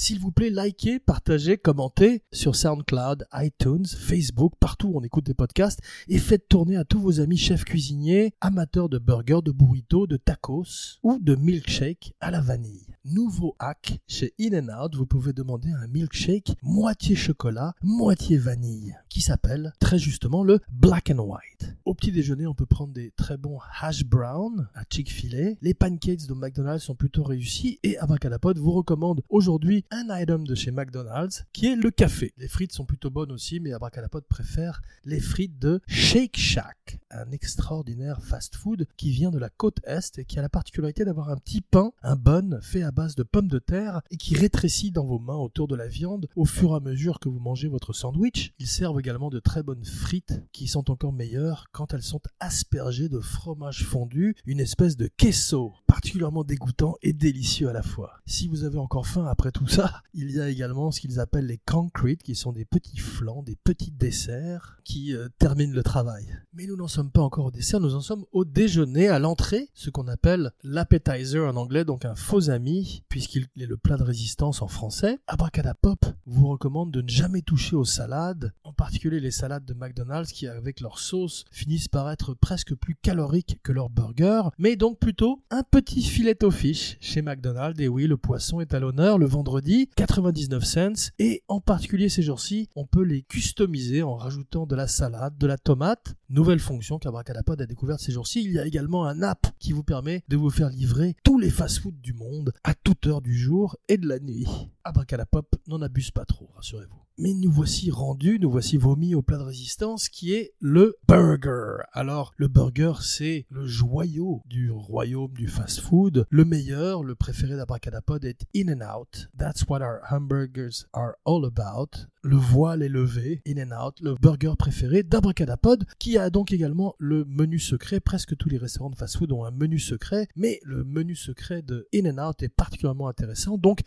S'il 0.02 0.19
vous 0.19 0.33
plaît, 0.33 0.49
likez, 0.49 0.99
partagez, 0.99 1.59
commentez 1.59 2.23
sur 2.33 2.57
SoundCloud, 2.57 3.26
iTunes, 3.35 3.85
Facebook, 3.85 4.54
partout 4.59 4.88
où 4.88 4.99
on 4.99 5.02
écoute 5.02 5.26
des 5.26 5.35
podcasts 5.35 5.80
et 6.09 6.16
faites 6.16 6.49
tourner 6.49 6.78
à 6.78 6.87
tous 6.87 6.99
vos 6.99 7.21
amis 7.21 7.37
chefs 7.37 7.64
cuisiniers, 7.64 8.33
amateurs 8.40 8.88
de 8.88 8.97
burgers, 8.97 9.42
de 9.45 9.52
burritos, 9.52 10.07
de 10.07 10.16
tacos 10.16 10.99
ou 11.02 11.19
de 11.21 11.35
milkshake 11.35 12.14
à 12.21 12.30
la 12.30 12.40
vanille. 12.40 12.87
Nouveau 13.04 13.57
hack 13.59 14.00
chez 14.07 14.33
In-N-Out, 14.40 14.95
vous 14.95 15.04
pouvez 15.04 15.35
demander 15.35 15.71
un 15.71 15.87
milkshake 15.87 16.54
moitié 16.62 17.14
chocolat, 17.14 17.75
moitié 17.83 18.38
vanille, 18.38 18.97
qui 19.11 19.21
s'appelle 19.21 19.75
très 19.80 19.99
justement 19.99 20.45
le 20.45 20.61
Black 20.73 21.11
and 21.11 21.19
White. 21.19 21.76
Au 21.85 21.92
petit 21.92 22.12
déjeuner, 22.12 22.47
on 22.47 22.54
peut 22.54 22.66
prendre 22.66 22.95
des 22.95 23.11
très 23.11 23.37
bons 23.37 23.59
hash 23.80 24.04
brown 24.04 24.66
à 24.75 24.85
Chick-fil-A. 24.88 25.57
Les 25.61 25.75
pancakes 25.75 26.26
de 26.26 26.33
McDonald's 26.33 26.85
sont 26.85 26.95
plutôt 26.95 27.23
réussis 27.23 27.78
et 27.83 27.99
Abracadapod 27.99 28.59
vous 28.59 28.73
recommande 28.73 29.23
aujourd'hui 29.28 29.85
un 29.90 30.06
item 30.20 30.47
de 30.47 30.54
chez 30.54 30.70
McDonald's 30.70 31.44
qui 31.52 31.66
est 31.66 31.76
le 31.76 31.90
café. 31.90 32.32
Les 32.37 32.49
frites 32.49 32.73
sont 32.73 32.85
plutôt 32.85 33.11
bonnes 33.11 33.32
aussi, 33.32 33.61
mais 33.61 33.73
Abracadapod 33.73 34.25
préfère 34.26 34.82
les 35.04 35.20
frites 35.20 35.59
de 35.59 35.80
Shake 35.87 36.37
Shack, 36.37 36.76
un 37.11 37.31
extraordinaire 37.33 38.23
fast-food 38.23 38.87
qui 38.96 39.11
vient 39.11 39.31
de 39.31 39.38
la 39.38 39.49
côte 39.49 39.81
Est 39.85 40.18
et 40.18 40.25
qui 40.25 40.38
a 40.38 40.42
la 40.42 40.49
particularité 40.49 41.05
d'avoir 41.05 41.31
un 41.31 41.37
petit 41.37 41.61
pain, 41.61 41.92
un 42.03 42.16
bun 42.16 42.61
fait 42.62 42.83
à 42.83 42.90
base 42.90 43.14
de 43.14 43.23
pommes 43.23 43.49
de 43.49 43.59
terre 43.59 44.03
et 44.11 44.16
qui 44.16 44.37
rétrécit 44.37 44.90
dans 44.90 45.07
vos 45.07 45.18
mains 45.18 45.37
autour 45.37 45.68
de 45.68 45.77
la 45.77 45.88
viande 45.88 46.29
au 46.37 46.44
fur 46.44 46.73
et 46.73 46.77
à 46.77 46.81
mesure 46.81 47.20
que 47.20 47.29
vous 47.29 47.40
mangez 47.40 47.68
votre 47.68 47.92
sandwich. 47.92 48.55
Ils 48.59 48.66
servent 48.66 49.01
également 49.01 49.31
de 49.31 49.40
très 49.40 49.62
bonnes 49.62 49.85
frites 49.85 50.42
qui 50.53 50.66
sont 50.66 50.90
encore 50.90 51.12
meilleures 51.12 51.66
quand 51.73 51.94
elles 51.94 52.03
sont 52.03 52.23
aspergées 52.38 53.09
de 53.09 53.20
fromage 53.20 53.85
fondu, 53.85 54.37
une 54.46 54.61
espèce 54.61 54.96
de 54.96 55.09
queso 55.16 55.73
particulièrement 55.87 56.44
dégoûtant 56.44 56.96
et 57.03 57.12
délicieux 57.12 57.68
à 57.68 57.73
la 57.73 57.83
fois. 57.83 58.20
Si 58.25 58.46
vous 58.46 58.64
avez 58.64 58.79
encore 58.79 59.07
faim 59.07 59.27
après 59.27 59.51
tout 59.51 59.66
ça, 59.66 60.03
il 60.14 60.31
y 60.31 60.40
a 60.40 60.49
également 60.49 60.90
ce 60.92 61.01
qu'ils 61.01 61.18
appellent 61.18 61.46
les 61.46 61.59
concrete 61.59 62.23
qui 62.23 62.37
sont 62.37 62.53
des 62.53 62.64
petits 62.64 62.99
flancs, 62.99 63.42
des 63.42 63.57
petits 63.57 63.90
desserts 63.90 64.81
qui 64.85 65.14
euh, 65.14 65.29
terminent 65.38 65.75
le 65.75 65.83
travail. 65.83 66.38
Mais 66.53 66.66
nous 66.66 66.77
n'en 66.77 66.88
sommes 66.88 66.99
pas 67.08 67.22
encore 67.22 67.46
au 67.46 67.50
dessert, 67.50 67.80
nous 67.80 67.94
en 67.94 68.00
sommes 68.00 68.26
au 68.32 68.44
déjeuner, 68.44 69.08
à 69.08 69.18
l'entrée, 69.18 69.70
ce 69.72 69.88
qu'on 69.88 70.08
appelle 70.08 70.52
l'appetizer 70.62 71.48
en 71.48 71.56
anglais, 71.56 71.84
donc 71.84 72.04
un 72.04 72.14
faux 72.14 72.50
ami, 72.50 73.02
puisqu'il 73.08 73.48
est 73.58 73.66
le 73.66 73.76
plat 73.78 73.96
de 73.96 74.02
résistance 74.02 74.60
en 74.60 74.68
français. 74.68 75.18
Abracadapop 75.26 76.04
vous 76.26 76.48
recommande 76.48 76.90
de 76.90 77.00
ne 77.00 77.08
jamais 77.08 77.40
toucher 77.42 77.76
aux 77.76 77.84
salades, 77.84 78.52
en 78.64 78.72
particulier 78.72 79.20
les 79.20 79.30
salades 79.30 79.64
de 79.64 79.72
McDonald's 79.72 80.32
qui, 80.32 80.46
avec 80.46 80.80
leur 80.80 80.98
sauce, 80.98 81.44
finissent 81.50 81.88
par 81.88 82.10
être 82.10 82.34
presque 82.34 82.74
plus 82.74 82.96
caloriques 82.96 83.58
que 83.62 83.72
leur 83.72 83.88
burger, 83.88 84.42
mais 84.58 84.76
donc 84.76 84.98
plutôt 84.98 85.42
un 85.50 85.62
petit 85.62 86.02
filet 86.02 86.44
au 86.44 86.50
fish 86.50 86.98
chez 87.00 87.22
McDonald's. 87.22 87.80
Et 87.80 87.88
oui, 87.88 88.06
le 88.06 88.16
poisson 88.16 88.60
est 88.60 88.74
à 88.74 88.80
l'honneur 88.80 89.18
le 89.18 89.26
vendredi, 89.26 89.88
99 89.96 90.64
cents, 90.64 91.12
et 91.18 91.42
en 91.48 91.60
particulier 91.60 92.08
ces 92.08 92.22
jours-ci, 92.22 92.68
on 92.76 92.84
peut 92.84 93.04
les 93.04 93.22
customiser 93.22 94.02
en 94.02 94.16
rajoutant 94.16 94.66
de 94.66 94.74
la 94.74 94.88
salade, 94.88 95.38
de 95.38 95.46
la 95.46 95.58
tomate, 95.58 96.14
nouvelle 96.28 96.58
fonction 96.58 96.89
qu'Abracadapod 96.98 97.61
a 97.61 97.66
découverte 97.66 98.00
ces 98.00 98.12
jours-ci. 98.12 98.42
Il 98.42 98.53
y 98.53 98.59
a 98.59 98.66
également 98.66 99.07
un 99.07 99.22
app 99.22 99.46
qui 99.59 99.72
vous 99.72 99.85
permet 99.85 100.22
de 100.29 100.37
vous 100.37 100.50
faire 100.50 100.70
livrer 100.70 101.16
tous 101.24 101.38
les 101.38 101.50
fast-foods 101.50 102.00
du 102.03 102.12
monde 102.12 102.53
à 102.64 102.74
toute 102.74 103.07
heure 103.07 103.20
du 103.20 103.37
jour 103.37 103.76
et 103.88 103.96
de 103.96 104.09
la 104.09 104.18
nuit. 104.18 104.46
Abracadapop 104.85 105.57
n'en 105.68 105.83
abuse 105.83 106.11
pas 106.11 106.24
trop, 106.24 106.50
rassurez-vous. 106.55 107.00
Mais 107.18 107.35
nous 107.35 107.53
voici 107.53 107.90
rendus, 107.90 108.38
nous 108.40 108.50
voici 108.50 108.79
vomis 108.79 109.14
au 109.14 109.20
plat 109.20 109.37
de 109.37 109.42
résistance 109.42 110.09
qui 110.09 110.33
est 110.33 110.55
le 110.59 110.96
burger. 111.07 111.83
Alors, 111.92 112.33
le 112.38 112.48
burger, 112.48 112.94
c'est 113.03 113.44
le 113.50 113.66
joyau 113.66 114.40
du 114.46 114.70
royaume 114.70 115.35
du 115.35 115.46
fast-food. 115.46 116.24
Le 116.31 116.44
meilleur, 116.46 117.05
le 117.05 117.14
préféré 117.14 117.57
d'Abracadapod 117.57 118.24
est 118.24 118.46
In-N-Out. 118.57 119.29
That's 119.37 119.68
what 119.68 119.83
our 119.83 120.00
hamburgers 120.11 120.87
are 120.94 121.16
all 121.26 121.44
about. 121.44 122.07
Le 122.22 122.37
voile 122.37 122.83
est 122.83 122.90
levé, 122.90 123.40
In-N-Out, 123.48 124.00
le 124.02 124.14
burger 124.14 124.52
préféré 124.59 125.02
d'Abracadapod, 125.02 125.87
qui 125.98 126.18
a 126.18 126.28
donc 126.28 126.52
également 126.52 126.94
le 126.98 127.24
menu 127.24 127.59
secret. 127.59 127.98
Presque 127.98 128.37
tous 128.37 128.50
les 128.50 128.59
restaurants 128.59 128.90
de 128.90 128.94
fast-food 128.94 129.33
ont 129.33 129.46
un 129.46 129.50
menu 129.50 129.78
secret, 129.78 130.28
mais 130.37 130.61
le 130.62 130.85
menu 130.85 131.16
secret 131.16 131.62
de 131.62 131.88
In-N-Out 131.94 132.42
est 132.42 132.50
particulièrement 132.50 133.09
intéressant. 133.09 133.56
Donc, 133.56 133.80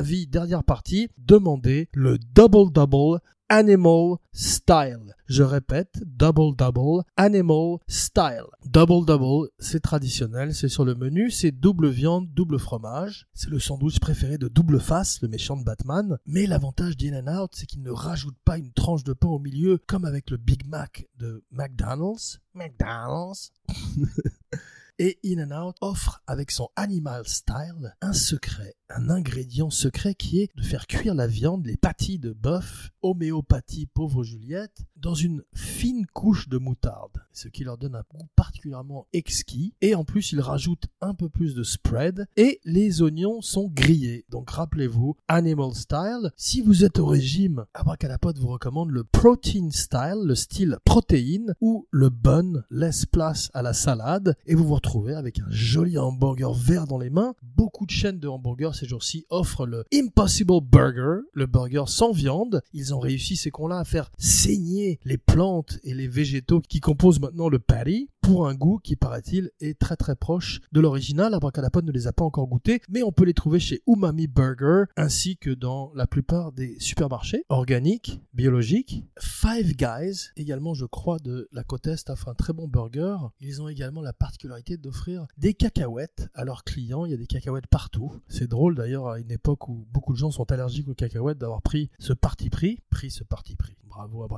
vie, 0.00 0.26
dernière 0.26 0.64
partie, 0.64 1.10
demandez 1.18 1.90
le 1.92 2.16
double 2.16 2.72
double 2.72 3.20
animal 3.48 4.16
style. 4.32 5.14
Je 5.26 5.42
répète, 5.42 6.00
double 6.04 6.56
double 6.56 7.04
animal 7.16 7.78
style. 7.86 8.44
Double 8.66 9.06
double, 9.06 9.48
c'est 9.58 9.80
traditionnel, 9.80 10.54
c'est 10.54 10.68
sur 10.68 10.84
le 10.84 10.94
menu, 10.94 11.30
c'est 11.30 11.50
double 11.50 11.88
viande, 11.88 12.28
double 12.32 12.58
fromage. 12.58 13.26
C'est 13.34 13.50
le 13.50 13.58
sandwich 13.58 14.00
préféré 14.00 14.38
de 14.38 14.48
double 14.48 14.80
face, 14.80 15.20
le 15.22 15.28
méchant 15.28 15.56
de 15.56 15.64
Batman. 15.64 16.18
Mais 16.26 16.46
l'avantage 16.46 16.96
d'In 16.96 17.24
and 17.24 17.42
Out, 17.42 17.52
c'est 17.54 17.66
qu'il 17.66 17.82
ne 17.82 17.90
rajoute 17.90 18.36
pas 18.44 18.58
une 18.58 18.72
tranche 18.72 19.04
de 19.04 19.12
pain 19.12 19.28
au 19.28 19.38
milieu 19.38 19.78
comme 19.86 20.04
avec 20.04 20.30
le 20.30 20.36
Big 20.36 20.66
Mac 20.66 21.06
de 21.18 21.44
McDonald's. 21.50 22.40
McDonald's. 22.54 23.52
Et 25.00 25.18
In 25.24 25.50
and 25.50 25.66
Out 25.66 25.76
offre 25.80 26.22
avec 26.28 26.52
son 26.52 26.68
Animal 26.76 27.26
Style 27.26 27.96
un 28.00 28.12
secret, 28.12 28.76
un 28.96 29.10
ingrédient 29.10 29.70
secret 29.70 30.14
qui 30.14 30.40
est 30.40 30.50
de 30.56 30.62
faire 30.62 30.86
cuire 30.86 31.14
la 31.14 31.26
viande, 31.26 31.66
les 31.66 31.76
pâtis 31.76 32.18
de 32.18 32.32
bœuf, 32.32 32.90
homéopathie 33.02 33.86
pauvre 33.86 34.22
Juliette, 34.22 34.84
dans 34.96 35.14
une 35.14 35.42
fine 35.54 36.06
couche 36.06 36.48
de 36.48 36.58
moutarde, 36.58 37.18
ce 37.32 37.48
qui 37.48 37.64
leur 37.64 37.76
donne 37.76 37.96
un 37.96 38.04
goût 38.08 38.28
particulièrement 38.36 39.06
exquis. 39.12 39.74
Et 39.80 39.94
en 39.94 40.04
plus, 40.04 40.32
ils 40.32 40.40
rajoutent 40.40 40.86
un 41.00 41.14
peu 41.14 41.28
plus 41.28 41.54
de 41.54 41.62
spread 41.62 42.26
et 42.36 42.60
les 42.64 43.02
oignons 43.02 43.42
sont 43.42 43.68
grillés. 43.68 44.24
Donc 44.30 44.50
rappelez-vous, 44.50 45.16
animal 45.28 45.74
style. 45.74 46.30
Si 46.36 46.62
vous 46.62 46.84
êtes 46.84 46.98
au 46.98 47.06
régime, 47.06 47.66
Abracadapod 47.74 48.38
vous 48.38 48.48
recommande 48.48 48.90
le 48.90 49.04
protein 49.04 49.70
style, 49.70 50.22
le 50.24 50.34
style 50.34 50.78
protéine, 50.84 51.54
où 51.60 51.86
le 51.90 52.08
bun 52.10 52.64
laisse 52.70 53.06
place 53.06 53.50
à 53.54 53.62
la 53.62 53.72
salade 53.72 54.36
et 54.46 54.54
vous 54.54 54.64
vous 54.64 54.74
retrouvez 54.74 55.14
avec 55.14 55.40
un 55.40 55.50
joli 55.50 55.98
hamburger 55.98 56.54
vert 56.54 56.86
dans 56.86 56.98
les 56.98 57.10
mains. 57.10 57.34
Beaucoup 57.42 57.86
de 57.86 57.90
chaînes 57.90 58.20
de 58.20 58.28
hamburgers 58.28 58.83
ces 58.84 58.90
jours-ci 58.90 59.24
offrent 59.30 59.64
le 59.66 59.84
Impossible 59.94 60.60
Burger, 60.60 61.22
le 61.32 61.46
burger 61.46 61.84
sans 61.86 62.12
viande. 62.12 62.60
Ils 62.74 62.94
ont 62.94 62.98
réussi 62.98 63.34
ces 63.34 63.50
cons-là 63.50 63.78
à 63.78 63.84
faire 63.84 64.10
saigner 64.18 65.00
les 65.04 65.16
plantes 65.16 65.78
et 65.84 65.94
les 65.94 66.06
végétaux 66.06 66.60
qui 66.60 66.80
composent 66.80 67.20
maintenant 67.20 67.48
le 67.48 67.58
patty 67.58 68.10
pour 68.24 68.48
un 68.48 68.54
goût 68.54 68.78
qui, 68.82 68.96
paraît-il, 68.96 69.50
est 69.60 69.78
très 69.78 69.96
très 69.96 70.16
proche 70.16 70.62
de 70.72 70.80
l'original. 70.80 71.34
Abracadapod 71.34 71.84
ne 71.84 71.92
les 71.92 72.06
a 72.06 72.14
pas 72.14 72.24
encore 72.24 72.46
goûtés, 72.46 72.80
mais 72.88 73.02
on 73.02 73.12
peut 73.12 73.26
les 73.26 73.34
trouver 73.34 73.60
chez 73.60 73.82
Umami 73.86 74.28
Burger 74.28 74.84
ainsi 74.96 75.36
que 75.36 75.50
dans 75.50 75.92
la 75.94 76.06
plupart 76.06 76.50
des 76.52 76.80
supermarchés 76.80 77.44
organiques, 77.50 78.22
biologiques. 78.32 79.04
Five 79.20 79.76
Guys, 79.76 80.30
également 80.36 80.72
je 80.72 80.86
crois 80.86 81.18
de 81.18 81.50
la 81.52 81.64
côte 81.64 81.86
Est, 81.86 82.08
offre 82.08 82.28
un 82.28 82.34
très 82.34 82.54
bon 82.54 82.66
burger. 82.66 83.18
Ils 83.40 83.60
ont 83.60 83.68
également 83.68 84.00
la 84.00 84.14
particularité 84.14 84.78
d'offrir 84.78 85.26
des 85.36 85.52
cacahuètes 85.52 86.30
à 86.32 86.46
leurs 86.46 86.64
clients. 86.64 87.04
Il 87.04 87.10
y 87.10 87.14
a 87.14 87.18
des 87.18 87.26
cacahuètes 87.26 87.66
partout. 87.66 88.10
C'est 88.28 88.48
drôle 88.48 88.74
d'ailleurs 88.74 89.08
à 89.08 89.18
une 89.18 89.32
époque 89.32 89.68
où 89.68 89.86
beaucoup 89.92 90.14
de 90.14 90.18
gens 90.18 90.30
sont 90.30 90.50
allergiques 90.50 90.88
aux 90.88 90.94
cacahuètes 90.94 91.38
d'avoir 91.38 91.60
pris 91.60 91.90
ce 91.98 92.14
parti 92.14 92.48
pris. 92.48 92.80
Pris 92.88 93.10
ce 93.10 93.22
parti 93.22 93.54
pris. 93.54 93.76
Bravo 93.84 94.24
à. 94.24 94.28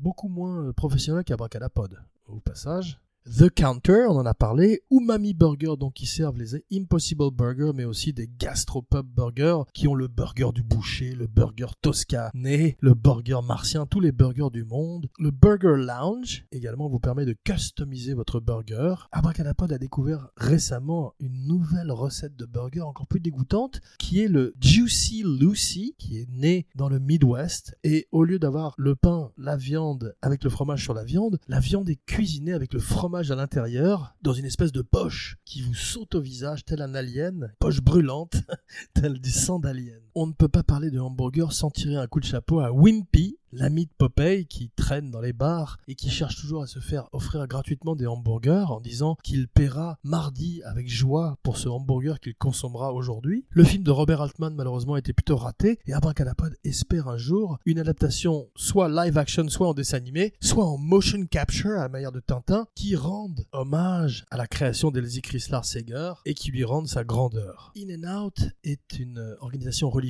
Beaucoup 0.00 0.28
moins 0.28 0.64
euh, 0.64 0.72
professionnel 0.72 1.24
qu'Abracadapod 1.24 2.02
au 2.26 2.40
passage. 2.40 2.98
The 3.38 3.48
Counter, 3.48 4.06
on 4.08 4.16
en 4.16 4.26
a 4.26 4.34
parlé, 4.34 4.82
Umami 4.90 5.34
Burger, 5.34 5.74
donc 5.78 5.94
qui 5.94 6.06
servent 6.06 6.36
les 6.36 6.64
Impossible 6.72 7.30
Burger, 7.30 7.70
mais 7.72 7.84
aussi 7.84 8.12
des 8.12 8.28
Gastropub 8.28 9.06
Burgers, 9.06 9.62
qui 9.72 9.86
ont 9.86 9.94
le 9.94 10.08
burger 10.08 10.48
du 10.52 10.64
boucher, 10.64 11.14
le 11.14 11.28
burger 11.28 11.68
toscané, 11.80 12.76
le 12.80 12.94
burger 12.94 13.38
martien, 13.46 13.86
tous 13.86 14.00
les 14.00 14.10
burgers 14.10 14.50
du 14.52 14.64
monde. 14.64 15.08
Le 15.20 15.30
Burger 15.30 15.76
Lounge, 15.76 16.44
également, 16.50 16.88
vous 16.88 16.98
permet 16.98 17.24
de 17.24 17.36
customiser 17.44 18.14
votre 18.14 18.40
burger. 18.40 18.94
Abracadapod 19.12 19.72
a 19.72 19.78
découvert 19.78 20.30
récemment 20.36 21.14
une 21.20 21.46
nouvelle 21.46 21.92
recette 21.92 22.34
de 22.34 22.46
burger 22.46 22.80
encore 22.80 23.06
plus 23.06 23.20
dégoûtante, 23.20 23.80
qui 24.00 24.20
est 24.20 24.28
le 24.28 24.54
Juicy 24.60 25.22
Lucy, 25.22 25.94
qui 25.98 26.18
est 26.18 26.28
né 26.32 26.66
dans 26.74 26.88
le 26.88 26.98
Midwest, 26.98 27.76
et 27.84 28.08
au 28.10 28.24
lieu 28.24 28.40
d'avoir 28.40 28.74
le 28.76 28.96
pain, 28.96 29.30
la 29.38 29.56
viande, 29.56 30.16
avec 30.20 30.42
le 30.42 30.50
fromage 30.50 30.82
sur 30.82 30.94
la 30.94 31.04
viande, 31.04 31.38
la 31.46 31.60
viande 31.60 31.88
est 31.88 32.04
cuisinée 32.06 32.52
avec 32.52 32.74
le 32.74 32.80
fromage 32.80 33.19
à 33.28 33.34
l'intérieur, 33.34 34.14
dans 34.22 34.32
une 34.32 34.46
espèce 34.46 34.72
de 34.72 34.80
poche 34.80 35.36
qui 35.44 35.60
vous 35.60 35.74
saute 35.74 36.14
au 36.14 36.20
visage 36.22 36.64
tel 36.64 36.80
un 36.80 36.94
alien, 36.94 37.52
poche 37.58 37.82
brûlante, 37.82 38.36
tel 38.94 39.20
du 39.20 39.30
sang 39.30 39.58
d'alien. 39.58 40.00
On 40.16 40.26
ne 40.26 40.32
peut 40.32 40.48
pas 40.48 40.64
parler 40.64 40.90
de 40.90 40.98
hamburger 40.98 41.52
sans 41.52 41.70
tirer 41.70 41.96
un 41.96 42.08
coup 42.08 42.18
de 42.18 42.24
chapeau 42.24 42.58
à 42.58 42.72
Wimpy, 42.72 43.38
l'ami 43.52 43.86
de 43.86 43.90
Popeye 43.96 44.46
qui 44.46 44.70
traîne 44.70 45.10
dans 45.10 45.20
les 45.20 45.32
bars 45.32 45.78
et 45.88 45.94
qui 45.94 46.08
cherche 46.08 46.40
toujours 46.40 46.62
à 46.62 46.66
se 46.66 46.78
faire 46.78 47.08
offrir 47.12 47.46
gratuitement 47.46 47.96
des 47.96 48.06
hamburgers 48.06 48.66
en 48.68 48.80
disant 48.80 49.16
qu'il 49.22 49.48
paiera 49.48 49.98
mardi 50.04 50.62
avec 50.64 50.88
joie 50.88 51.38
pour 51.42 51.56
ce 51.56 51.68
hamburger 51.68 52.20
qu'il 52.20 52.34
consommera 52.34 52.92
aujourd'hui. 52.92 53.44
Le 53.50 53.64
film 53.64 53.82
de 53.82 53.90
Robert 53.90 54.22
Altman 54.22 54.54
malheureusement 54.54 54.96
était 54.96 55.12
plutôt 55.12 55.36
raté 55.36 55.78
et 55.86 55.92
Abracadapod 55.92 56.56
espère 56.64 57.08
un 57.08 57.16
jour 57.16 57.58
une 57.66 57.78
adaptation 57.78 58.48
soit 58.56 58.88
live 58.88 59.18
action 59.18 59.48
soit 59.48 59.68
en 59.68 59.74
dessin 59.74 59.96
animé 59.96 60.32
soit 60.40 60.66
en 60.66 60.78
motion 60.78 61.24
capture 61.26 61.72
à 61.72 61.82
la 61.82 61.88
manière 61.88 62.12
de 62.12 62.20
Tintin 62.20 62.66
qui 62.74 62.94
rende 62.96 63.46
hommage 63.52 64.24
à 64.30 64.36
la 64.36 64.46
création 64.46 64.90
d'Elsie 64.90 65.22
Chrysler 65.22 65.60
Seger 65.62 66.12
et 66.24 66.34
qui 66.34 66.50
lui 66.50 66.64
rende 66.64 66.88
sa 66.88 67.04
grandeur. 67.04 67.72
In 67.76 68.04
and 68.04 68.24
Out 68.24 68.48
est 68.64 68.98
une 68.98 69.36
organisation 69.40 69.90
religieuse, 69.90 70.00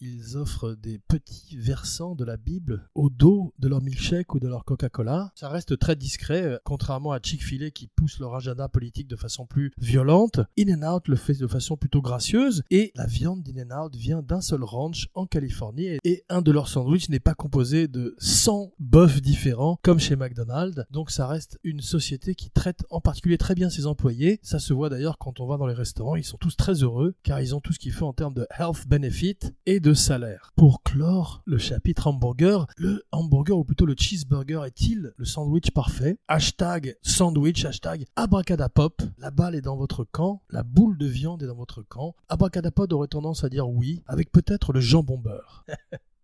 ils 0.00 0.36
offrent 0.36 0.74
des 0.74 0.98
petits 0.98 1.56
versants 1.56 2.14
de 2.14 2.24
la 2.24 2.36
Bible 2.36 2.88
au 2.94 3.08
dos 3.08 3.54
de 3.58 3.68
leur 3.68 3.80
milkshake 3.80 4.34
ou 4.34 4.40
de 4.40 4.48
leur 4.48 4.64
Coca-Cola. 4.64 5.30
Ça 5.36 5.48
reste 5.48 5.78
très 5.78 5.94
discret, 5.94 6.42
euh, 6.42 6.58
contrairement 6.64 7.12
à 7.12 7.20
Chick-fil-A 7.22 7.70
qui 7.70 7.86
pousse 7.86 8.18
leur 8.18 8.34
agenda 8.34 8.68
politique 8.68 9.06
de 9.06 9.16
façon 9.16 9.46
plus 9.46 9.72
violente. 9.78 10.40
In-N-Out 10.58 11.08
le 11.08 11.16
fait 11.16 11.34
de 11.34 11.46
façon 11.46 11.76
plutôt 11.76 12.02
gracieuse 12.02 12.62
et 12.70 12.90
la 12.96 13.06
viande 13.06 13.42
d'In-N-Out 13.42 13.94
vient 13.94 14.22
d'un 14.22 14.40
seul 14.40 14.64
ranch 14.64 15.08
en 15.14 15.26
Californie 15.26 15.98
et 16.02 16.24
un 16.28 16.42
de 16.42 16.50
leurs 16.50 16.68
sandwichs 16.68 17.08
n'est 17.08 17.20
pas 17.20 17.34
composé 17.34 17.86
de 17.86 18.16
100 18.18 18.72
bœufs 18.80 19.20
différents 19.20 19.78
comme 19.82 20.00
chez 20.00 20.16
McDonald's. 20.16 20.82
Donc 20.90 21.10
ça 21.10 21.26
reste 21.26 21.58
une 21.62 21.80
société 21.80 22.34
qui 22.34 22.50
traite 22.50 22.84
en 22.90 23.00
particulier 23.00 23.38
très 23.38 23.54
bien 23.54 23.70
ses 23.70 23.86
employés. 23.86 24.40
Ça 24.42 24.58
se 24.58 24.72
voit 24.72 24.88
d'ailleurs 24.88 25.18
quand 25.18 25.38
on 25.38 25.46
va 25.46 25.56
dans 25.56 25.66
les 25.66 25.74
restaurants, 25.74 26.16
ils 26.16 26.24
sont 26.24 26.38
tous 26.38 26.56
très 26.56 26.82
heureux 26.82 27.14
car 27.22 27.40
ils 27.40 27.54
ont 27.54 27.60
tout 27.60 27.72
ce 27.72 27.78
qu'il 27.78 27.92
faut 27.92 28.06
en 28.06 28.12
termes 28.12 28.34
de 28.34 28.46
health 28.58 28.88
et 29.66 29.80
de 29.80 29.94
salaire. 29.94 30.52
Pour 30.54 30.82
clore 30.84 31.42
le 31.44 31.58
chapitre 31.58 32.06
hamburger, 32.06 32.66
le 32.76 33.02
hamburger 33.10 33.58
ou 33.58 33.64
plutôt 33.64 33.84
le 33.84 33.96
cheeseburger 33.98 34.64
est-il 34.64 35.12
le 35.16 35.24
sandwich 35.24 35.72
parfait? 35.72 36.18
Hashtag 36.28 36.96
sandwich, 37.02 37.64
hashtag 37.64 38.04
abracadapop. 38.14 39.02
La 39.18 39.32
balle 39.32 39.56
est 39.56 39.60
dans 39.60 39.76
votre 39.76 40.04
camp, 40.04 40.42
la 40.50 40.62
boule 40.62 40.96
de 40.98 41.06
viande 41.06 41.42
est 41.42 41.46
dans 41.46 41.56
votre 41.56 41.82
camp. 41.82 42.14
Abracadapod 42.28 42.92
aurait 42.92 43.08
tendance 43.08 43.42
à 43.42 43.48
dire 43.48 43.68
oui, 43.68 44.02
avec 44.06 44.30
peut-être 44.30 44.72
le 44.72 44.80
jambon 44.80 45.18
beurre. 45.18 45.64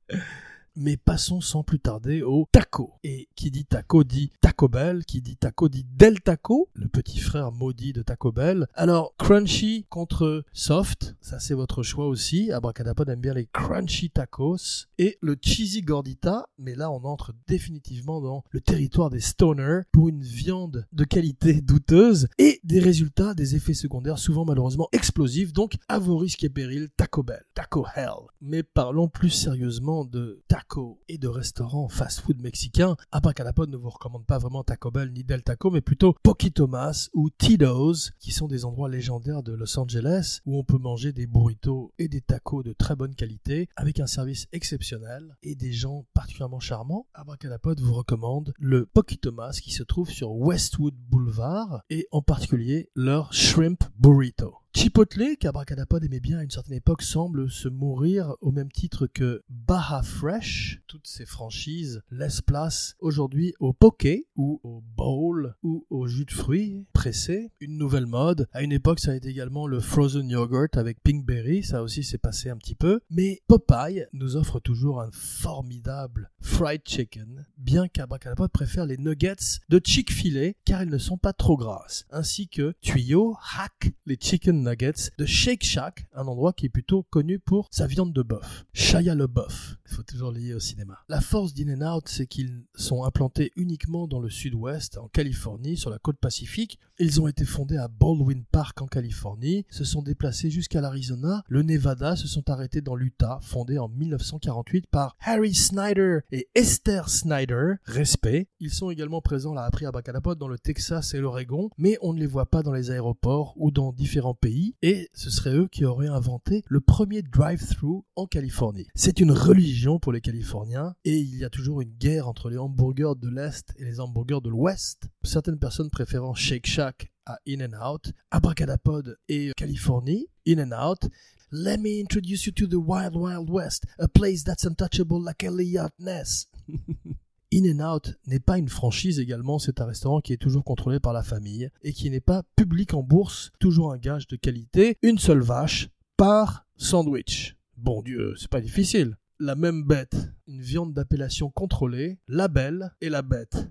Mais 0.76 0.96
passons 0.96 1.40
sans 1.40 1.62
plus 1.62 1.78
tarder 1.78 2.22
au 2.22 2.48
taco. 2.50 2.94
Et 3.04 3.28
qui 3.36 3.52
dit 3.52 3.64
taco 3.64 4.02
dit 4.02 4.32
Taco 4.40 4.68
Bell, 4.68 5.04
qui 5.04 5.22
dit 5.22 5.36
taco 5.36 5.68
dit 5.68 5.86
Del 5.96 6.20
Taco, 6.20 6.68
le 6.74 6.88
petit 6.88 7.20
frère 7.20 7.52
maudit 7.52 7.92
de 7.92 8.02
Taco 8.02 8.32
Bell. 8.32 8.66
Alors, 8.74 9.14
crunchy 9.16 9.86
contre 9.88 10.44
soft, 10.52 11.14
ça 11.20 11.38
c'est 11.38 11.54
votre 11.54 11.84
choix 11.84 12.08
aussi. 12.08 12.50
Abracadapod 12.50 13.08
aime 13.08 13.20
bien 13.20 13.34
les 13.34 13.46
crunchy 13.46 14.10
tacos. 14.10 14.88
Et 14.98 15.16
le 15.20 15.36
cheesy 15.40 15.82
gordita, 15.82 16.48
mais 16.58 16.74
là 16.74 16.90
on 16.90 17.04
entre 17.04 17.34
définitivement 17.46 18.20
dans 18.20 18.42
le 18.50 18.60
territoire 18.60 19.10
des 19.10 19.20
stoners 19.20 19.82
pour 19.92 20.08
une 20.08 20.22
viande 20.22 20.86
de 20.92 21.04
qualité 21.04 21.60
douteuse 21.60 22.26
et 22.38 22.58
des 22.64 22.80
résultats, 22.80 23.34
des 23.34 23.54
effets 23.54 23.74
secondaires 23.74 24.18
souvent 24.18 24.44
malheureusement 24.44 24.88
explosifs. 24.90 25.52
Donc, 25.52 25.76
à 25.88 26.00
vos 26.00 26.16
risques 26.16 26.42
et 26.42 26.50
périls, 26.50 26.88
Taco 26.96 27.22
Bell, 27.22 27.44
Taco 27.54 27.86
Hell. 27.94 28.10
Mais 28.40 28.64
parlons 28.64 29.08
plus 29.08 29.30
sérieusement 29.30 30.04
de 30.04 30.42
taco 30.48 30.63
et 31.08 31.18
de 31.18 31.28
restaurants 31.28 31.88
fast-food 31.88 32.40
mexicains, 32.40 32.96
Abracadapod 33.12 33.70
ne 33.70 33.76
vous 33.76 33.90
recommande 33.90 34.24
pas 34.24 34.38
vraiment 34.38 34.64
Taco 34.64 34.90
Bell 34.90 35.12
ni 35.12 35.22
Del 35.22 35.42
Taco, 35.42 35.70
mais 35.70 35.80
plutôt 35.80 36.14
Poquitomas 36.22 37.10
ou 37.12 37.30
Tito's, 37.30 38.12
qui 38.18 38.32
sont 38.32 38.48
des 38.48 38.64
endroits 38.64 38.88
légendaires 38.88 39.42
de 39.42 39.52
Los 39.52 39.78
Angeles 39.78 40.40
où 40.46 40.58
on 40.58 40.64
peut 40.64 40.78
manger 40.78 41.12
des 41.12 41.26
burritos 41.26 41.92
et 41.98 42.08
des 42.08 42.20
tacos 42.20 42.62
de 42.62 42.72
très 42.72 42.96
bonne 42.96 43.14
qualité 43.14 43.68
avec 43.76 44.00
un 44.00 44.06
service 44.06 44.46
exceptionnel 44.52 45.36
et 45.42 45.54
des 45.54 45.72
gens 45.72 46.06
particulièrement 46.14 46.60
charmants. 46.60 47.06
Abracadapod 47.14 47.80
vous 47.80 47.94
recommande 47.94 48.54
le 48.58 48.86
Poquitomas 48.86 49.58
qui 49.62 49.72
se 49.72 49.82
trouve 49.82 50.10
sur 50.10 50.32
Westwood 50.32 50.94
Boulevard 50.94 51.82
et 51.90 52.08
en 52.10 52.22
particulier 52.22 52.88
leur 52.94 53.32
Shrimp 53.32 53.84
Burrito. 53.98 54.63
Chipotle, 54.76 55.36
qu'Abracadapod 55.38 56.04
aimait 56.04 56.18
bien 56.18 56.38
à 56.38 56.42
une 56.42 56.50
certaine 56.50 56.76
époque, 56.76 57.02
semble 57.02 57.48
se 57.48 57.68
mourir 57.68 58.34
au 58.40 58.50
même 58.50 58.72
titre 58.72 59.06
que 59.06 59.40
Baja 59.48 60.02
Fresh. 60.02 60.82
Toutes 60.88 61.06
ces 61.06 61.26
franchises 61.26 62.02
laissent 62.10 62.42
place 62.42 62.96
aujourd'hui 62.98 63.54
au 63.60 63.72
poké 63.72 64.26
ou 64.34 64.60
au 64.64 64.82
bowl 64.96 65.54
ou 65.62 65.86
au 65.90 66.08
jus 66.08 66.24
de 66.24 66.32
fruits 66.32 66.86
pressé. 66.92 67.52
Une 67.60 67.78
nouvelle 67.78 68.06
mode. 68.06 68.48
À 68.52 68.62
une 68.62 68.72
époque, 68.72 68.98
ça 68.98 69.12
a 69.12 69.14
été 69.14 69.28
également 69.28 69.68
le 69.68 69.78
frozen 69.78 70.28
yogurt 70.28 70.76
avec 70.76 71.00
pinkberry. 71.04 71.62
Ça 71.62 71.82
aussi 71.82 72.02
s'est 72.02 72.18
passé 72.18 72.50
un 72.50 72.56
petit 72.56 72.74
peu. 72.74 73.00
Mais 73.10 73.42
Popeye 73.46 74.06
nous 74.12 74.34
offre 74.36 74.58
toujours 74.58 75.00
un 75.00 75.10
formidable 75.12 76.30
fried 76.40 76.82
chicken, 76.84 77.46
bien 77.56 77.88
qu'Abracadapod 77.88 78.50
préfère 78.50 78.86
les 78.86 78.98
nuggets 78.98 79.60
de 79.68 79.80
Chick-fil-A 79.82 80.52
car 80.64 80.82
elles 80.82 80.90
ne 80.90 80.98
sont 80.98 81.16
pas 81.16 81.32
trop 81.32 81.56
grasses. 81.56 82.04
Ainsi 82.10 82.48
que 82.48 82.74
Tuyau 82.80 83.36
hack 83.56 83.92
les 84.04 84.18
chicken 84.20 84.63
nuggets 84.64 85.10
de 85.18 85.26
Shake 85.26 85.64
Shack, 85.64 86.06
un 86.14 86.26
endroit 86.26 86.52
qui 86.52 86.66
est 86.66 86.70
plutôt 86.70 87.02
connu 87.04 87.38
pour 87.38 87.68
sa 87.70 87.86
viande 87.86 88.12
de 88.12 88.22
bœuf. 88.22 88.64
Shia 88.72 89.14
le 89.14 89.26
bœuf. 89.26 89.76
Il 89.86 89.94
faut 89.94 90.02
toujours 90.02 90.32
lier 90.32 90.54
au 90.54 90.60
cinéma. 90.60 90.98
La 91.08 91.20
force 91.20 91.54
d'In-N-Out, 91.54 92.08
c'est 92.08 92.26
qu'ils 92.26 92.64
sont 92.74 93.04
implantés 93.04 93.52
uniquement 93.54 94.08
dans 94.08 94.18
le 94.18 94.30
sud-ouest, 94.30 94.98
en 94.98 95.08
Californie, 95.08 95.76
sur 95.76 95.90
la 95.90 95.98
côte 95.98 96.16
pacifique. 96.16 96.80
Ils 96.98 97.20
ont 97.20 97.28
été 97.28 97.44
fondés 97.44 97.76
à 97.76 97.88
Baldwin 97.88 98.44
Park 98.50 98.80
en 98.80 98.86
Californie, 98.86 99.66
se 99.68 99.84
sont 99.84 100.02
déplacés 100.02 100.50
jusqu'à 100.50 100.80
l'Arizona, 100.80 101.44
le 101.48 101.62
Nevada, 101.62 102.16
se 102.16 102.26
sont 102.26 102.48
arrêtés 102.50 102.80
dans 102.80 102.94
l'Utah, 102.94 103.38
fondé 103.42 103.78
en 103.78 103.88
1948 103.88 104.86
par 104.86 105.16
Harry 105.20 105.54
Snyder 105.54 106.20
et 106.32 106.48
Esther 106.54 107.08
Snyder. 107.08 107.74
Respect. 107.84 108.48
Ils 108.60 108.70
sont 108.70 108.90
également 108.90 109.20
présents, 109.20 109.54
là, 109.54 109.64
après 109.64 109.86
à 109.86 109.92
Bacalapod, 109.92 110.38
dans 110.38 110.48
le 110.48 110.58
Texas 110.58 111.14
et 111.14 111.20
l'Oregon, 111.20 111.70
mais 111.76 111.98
on 112.00 112.12
ne 112.12 112.20
les 112.20 112.26
voit 112.26 112.46
pas 112.46 112.62
dans 112.62 112.72
les 112.72 112.90
aéroports 112.90 113.54
ou 113.56 113.70
dans 113.70 113.92
différents 113.92 114.34
pays 114.34 114.53
et 114.82 115.08
ce 115.14 115.30
serait 115.30 115.54
eux 115.54 115.68
qui 115.68 115.84
auraient 115.84 116.08
inventé 116.08 116.62
le 116.68 116.80
premier 116.80 117.22
drive-thru 117.22 118.02
en 118.16 118.26
Californie. 118.26 118.86
C'est 118.94 119.20
une 119.20 119.32
religion 119.32 119.98
pour 119.98 120.12
les 120.12 120.20
Californiens 120.20 120.94
et 121.04 121.18
il 121.18 121.36
y 121.36 121.44
a 121.44 121.50
toujours 121.50 121.80
une 121.80 121.92
guerre 121.92 122.28
entre 122.28 122.50
les 122.50 122.58
hamburgers 122.58 123.14
de 123.20 123.28
l'Est 123.28 123.74
et 123.78 123.84
les 123.84 124.00
hamburgers 124.00 124.40
de 124.42 124.50
l'Ouest. 124.50 125.08
Certaines 125.22 125.58
personnes 125.58 125.90
préférant 125.90 126.34
Shake 126.34 126.66
Shack 126.66 127.10
à 127.26 127.38
In-N-Out, 127.48 128.12
Abracadapod 128.30 129.16
et 129.28 129.52
Californie, 129.56 130.28
In-N-Out. 130.46 131.08
Let 131.50 131.78
me 131.78 132.00
introduce 132.00 132.46
you 132.46 132.52
to 132.52 132.66
the 132.66 132.74
Wild 132.74 133.16
Wild 133.16 133.48
West, 133.48 133.84
a 133.98 134.08
place 134.08 134.42
that's 134.44 134.64
untouchable 134.64 135.22
like 135.22 135.44
Elliot 135.44 135.92
Ness. 135.98 136.46
In-N-Out 137.54 138.14
n'est 138.26 138.40
pas 138.40 138.58
une 138.58 138.68
franchise 138.68 139.20
également, 139.20 139.60
c'est 139.60 139.80
un 139.80 139.84
restaurant 139.84 140.20
qui 140.20 140.32
est 140.32 140.38
toujours 140.38 140.64
contrôlé 140.64 140.98
par 140.98 141.12
la 141.12 141.22
famille 141.22 141.70
et 141.84 141.92
qui 141.92 142.10
n'est 142.10 142.18
pas 142.18 142.42
public 142.56 142.94
en 142.94 143.02
bourse, 143.04 143.52
toujours 143.60 143.92
un 143.92 143.96
gage 143.96 144.26
de 144.26 144.34
qualité, 144.34 144.98
une 145.02 145.18
seule 145.18 145.40
vache 145.40 145.88
par 146.16 146.66
sandwich. 146.76 147.54
Bon 147.76 148.02
Dieu, 148.02 148.34
c'est 148.36 148.50
pas 148.50 148.60
difficile. 148.60 149.16
La 149.44 149.56
même 149.56 149.84
bête, 149.84 150.16
une 150.46 150.62
viande 150.62 150.94
d'appellation 150.94 151.50
contrôlée, 151.50 152.18
la 152.28 152.48
belle 152.48 152.94
et 153.02 153.10
la 153.10 153.20
bête. 153.20 153.68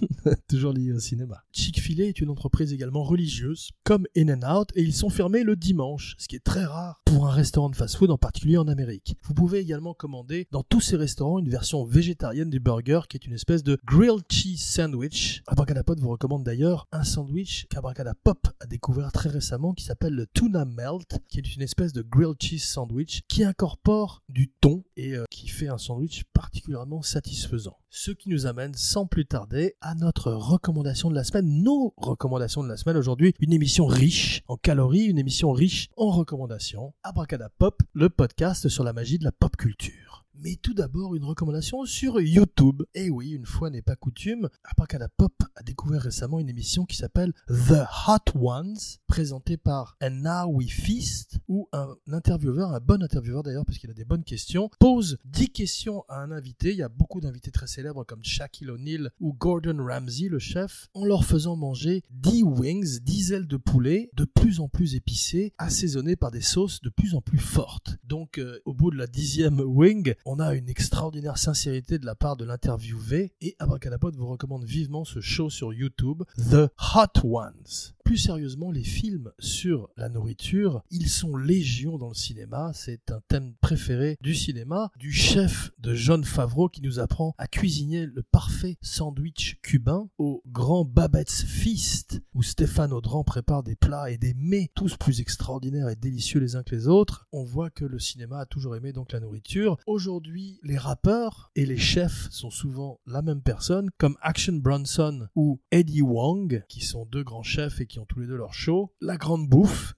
Toujours 0.48 0.72
lié 0.72 0.92
au 0.92 0.98
cinéma. 0.98 1.42
Chick-fil-A 1.52 2.06
est 2.06 2.20
une 2.20 2.30
entreprise 2.30 2.72
également 2.72 3.02
religieuse, 3.02 3.70
comme 3.84 4.06
In-N-Out, 4.16 4.70
et 4.74 4.82
ils 4.82 4.94
sont 4.94 5.10
fermés 5.10 5.42
le 5.42 5.56
dimanche, 5.56 6.14
ce 6.16 6.26
qui 6.26 6.36
est 6.36 6.44
très 6.44 6.64
rare 6.64 7.02
pour 7.04 7.26
un 7.26 7.30
restaurant 7.30 7.68
de 7.68 7.76
fast-food, 7.76 8.10
en 8.10 8.16
particulier 8.16 8.56
en 8.56 8.68
Amérique. 8.68 9.16
Vous 9.24 9.34
pouvez 9.34 9.58
également 9.58 9.92
commander 9.92 10.46
dans 10.52 10.62
tous 10.62 10.80
ces 10.80 10.96
restaurants 10.96 11.38
une 11.38 11.50
version 11.50 11.84
végétarienne 11.84 12.48
du 12.48 12.60
burger, 12.60 13.00
qui 13.08 13.16
est 13.16 13.26
une 13.26 13.34
espèce 13.34 13.62
de 13.62 13.78
grilled 13.84 14.24
cheese 14.30 14.58
sandwich. 14.58 15.42
Abracadapod 15.46 16.00
vous 16.00 16.08
recommande 16.08 16.44
d'ailleurs 16.44 16.86
un 16.92 17.04
sandwich 17.04 17.66
qu'Abracadapop 17.68 18.48
a 18.60 18.66
découvert 18.66 19.12
très 19.12 19.28
récemment, 19.28 19.74
qui 19.74 19.84
s'appelle 19.84 20.14
le 20.14 20.26
tuna 20.26 20.64
melt, 20.64 21.18
qui 21.28 21.38
est 21.38 21.54
une 21.54 21.62
espèce 21.62 21.92
de 21.92 22.02
grilled 22.02 22.40
cheese 22.40 22.64
sandwich 22.64 23.22
qui 23.28 23.44
incorpore 23.44 24.22
du 24.28 24.50
thon 24.60 24.82
et 24.96 25.09
euh, 25.14 25.24
qui 25.30 25.48
fait 25.48 25.68
un 25.68 25.78
sandwich 25.78 26.24
particulièrement 26.32 27.02
satisfaisant. 27.02 27.76
Ce 27.90 28.10
qui 28.10 28.28
nous 28.28 28.46
amène 28.46 28.74
sans 28.74 29.06
plus 29.06 29.26
tarder 29.26 29.74
à 29.80 29.94
notre 29.94 30.32
recommandation 30.32 31.10
de 31.10 31.14
la 31.14 31.24
semaine, 31.24 31.62
nos 31.62 31.94
recommandations 31.96 32.62
de 32.62 32.68
la 32.68 32.76
semaine 32.76 32.96
aujourd'hui, 32.96 33.34
une 33.40 33.52
émission 33.52 33.86
riche 33.86 34.42
en 34.48 34.56
calories, 34.56 35.04
une 35.04 35.18
émission 35.18 35.52
riche 35.52 35.88
en 35.96 36.10
recommandations. 36.10 36.94
Abracadapop, 37.02 37.82
le 37.94 38.08
podcast 38.08 38.68
sur 38.68 38.84
la 38.84 38.92
magie 38.92 39.18
de 39.18 39.24
la 39.24 39.32
pop 39.32 39.56
culture. 39.56 40.09
Mais 40.42 40.56
tout 40.56 40.72
d'abord, 40.72 41.14
une 41.14 41.24
recommandation 41.24 41.84
sur 41.84 42.18
YouTube. 42.18 42.82
Et 42.94 43.10
oui, 43.10 43.32
une 43.32 43.44
fois 43.44 43.68
n'est 43.68 43.82
pas 43.82 43.94
coutume, 43.94 44.48
Abracadapop 44.64 45.34
a 45.54 45.62
découvert 45.62 46.00
récemment 46.00 46.40
une 46.40 46.48
émission 46.48 46.86
qui 46.86 46.96
s'appelle 46.96 47.34
The 47.46 47.84
Hot 48.08 48.38
Ones, 48.38 48.78
présentée 49.06 49.58
par 49.58 49.98
And 50.02 50.22
Now 50.22 50.50
We 50.50 50.70
Feast, 50.70 51.40
où 51.46 51.68
un 51.72 51.94
intervieweur, 52.10 52.72
un 52.72 52.80
bon 52.80 53.02
intervieweur 53.02 53.42
d'ailleurs, 53.42 53.66
parce 53.66 53.76
qu'il 53.76 53.90
a 53.90 53.94
des 53.94 54.06
bonnes 54.06 54.24
questions, 54.24 54.70
pose 54.78 55.18
10 55.26 55.50
questions 55.50 56.04
à 56.08 56.22
un 56.22 56.30
invité. 56.30 56.70
Il 56.70 56.78
y 56.78 56.82
a 56.82 56.88
beaucoup 56.88 57.20
d'invités 57.20 57.50
très 57.50 57.66
célèbres 57.66 58.04
comme 58.04 58.24
Shaquille 58.24 58.70
O'Neal 58.70 59.10
ou 59.20 59.34
Gordon 59.34 59.84
Ramsay, 59.84 60.28
le 60.28 60.38
chef, 60.38 60.88
en 60.94 61.04
leur 61.04 61.26
faisant 61.26 61.56
manger 61.56 62.02
10 62.12 62.44
wings, 62.44 63.00
10 63.00 63.32
ailes 63.32 63.46
de 63.46 63.58
poulet, 63.58 64.08
de 64.14 64.24
plus 64.24 64.60
en 64.60 64.68
plus 64.68 64.94
épicées, 64.94 65.52
assaisonnées 65.58 66.16
par 66.16 66.30
des 66.30 66.40
sauces 66.40 66.80
de 66.80 66.88
plus 66.88 67.14
en 67.14 67.20
plus 67.20 67.38
fortes. 67.38 67.98
Donc, 68.04 68.38
euh, 68.38 68.58
au 68.64 68.72
bout 68.72 68.90
de 68.90 68.96
la 68.96 69.06
dixième 69.06 69.60
wing, 69.60 70.14
a 70.38 70.54
une 70.54 70.68
extraordinaire 70.68 71.38
sincérité 71.38 71.98
de 71.98 72.06
la 72.06 72.14
part 72.14 72.36
de 72.36 72.44
l'interviewé 72.44 73.32
et 73.40 73.56
Abracadapod 73.58 74.14
vous 74.16 74.28
recommande 74.28 74.64
vivement 74.64 75.04
ce 75.04 75.20
show 75.20 75.50
sur 75.50 75.72
YouTube, 75.72 76.22
The 76.36 76.70
Hot 76.94 77.20
Ones. 77.24 77.94
Plus 78.04 78.16
sérieusement, 78.16 78.72
les 78.72 78.82
films 78.82 79.30
sur 79.38 79.88
la 79.96 80.08
nourriture, 80.08 80.82
ils 80.90 81.08
sont 81.08 81.36
légion 81.36 81.96
dans 81.96 82.08
le 82.08 82.14
cinéma. 82.14 82.72
C'est 82.74 83.12
un 83.12 83.20
thème 83.28 83.54
préféré 83.60 84.16
du 84.20 84.34
cinéma, 84.34 84.90
du 84.98 85.12
chef 85.12 85.70
de 85.78 85.94
John 85.94 86.24
Favreau 86.24 86.68
qui 86.68 86.82
nous 86.82 86.98
apprend 86.98 87.34
à 87.38 87.46
cuisiner 87.46 88.06
le 88.06 88.22
parfait 88.22 88.78
sandwich 88.82 89.58
cubain, 89.62 90.08
au 90.18 90.42
grand 90.46 90.84
Babette's 90.84 91.44
Feast 91.44 92.20
où 92.34 92.42
Stéphane 92.42 92.92
Audran 92.92 93.22
prépare 93.22 93.62
des 93.62 93.76
plats 93.76 94.10
et 94.10 94.18
des 94.18 94.34
mets 94.34 94.70
tous 94.74 94.96
plus 94.96 95.20
extraordinaires 95.20 95.88
et 95.88 95.96
délicieux 95.96 96.40
les 96.40 96.56
uns 96.56 96.62
que 96.62 96.74
les 96.74 96.88
autres. 96.88 97.28
On 97.32 97.44
voit 97.44 97.70
que 97.70 97.84
le 97.84 97.98
cinéma 97.98 98.40
a 98.40 98.46
toujours 98.46 98.74
aimé 98.74 98.92
donc 98.92 99.12
la 99.12 99.20
nourriture. 99.20 99.76
Aujourd'hui, 99.86 100.19
les 100.62 100.78
rappeurs 100.78 101.50
et 101.54 101.66
les 101.66 101.76
chefs 101.76 102.30
sont 102.30 102.50
souvent 102.50 103.00
la 103.06 103.22
même 103.22 103.42
personne, 103.42 103.90
comme 103.98 104.16
Action 104.20 104.54
Bronson 104.54 105.28
ou 105.34 105.60
Eddie 105.70 106.02
Wong, 106.02 106.64
qui 106.68 106.80
sont 106.80 107.06
deux 107.06 107.24
grands 107.24 107.42
chefs 107.42 107.80
et 107.80 107.86
qui 107.86 107.98
ont 107.98 108.06
tous 108.06 108.20
les 108.20 108.26
deux 108.26 108.36
leur 108.36 108.54
show. 108.54 108.92
La 109.00 109.16
Grande 109.16 109.48
Bouffe 109.48 109.94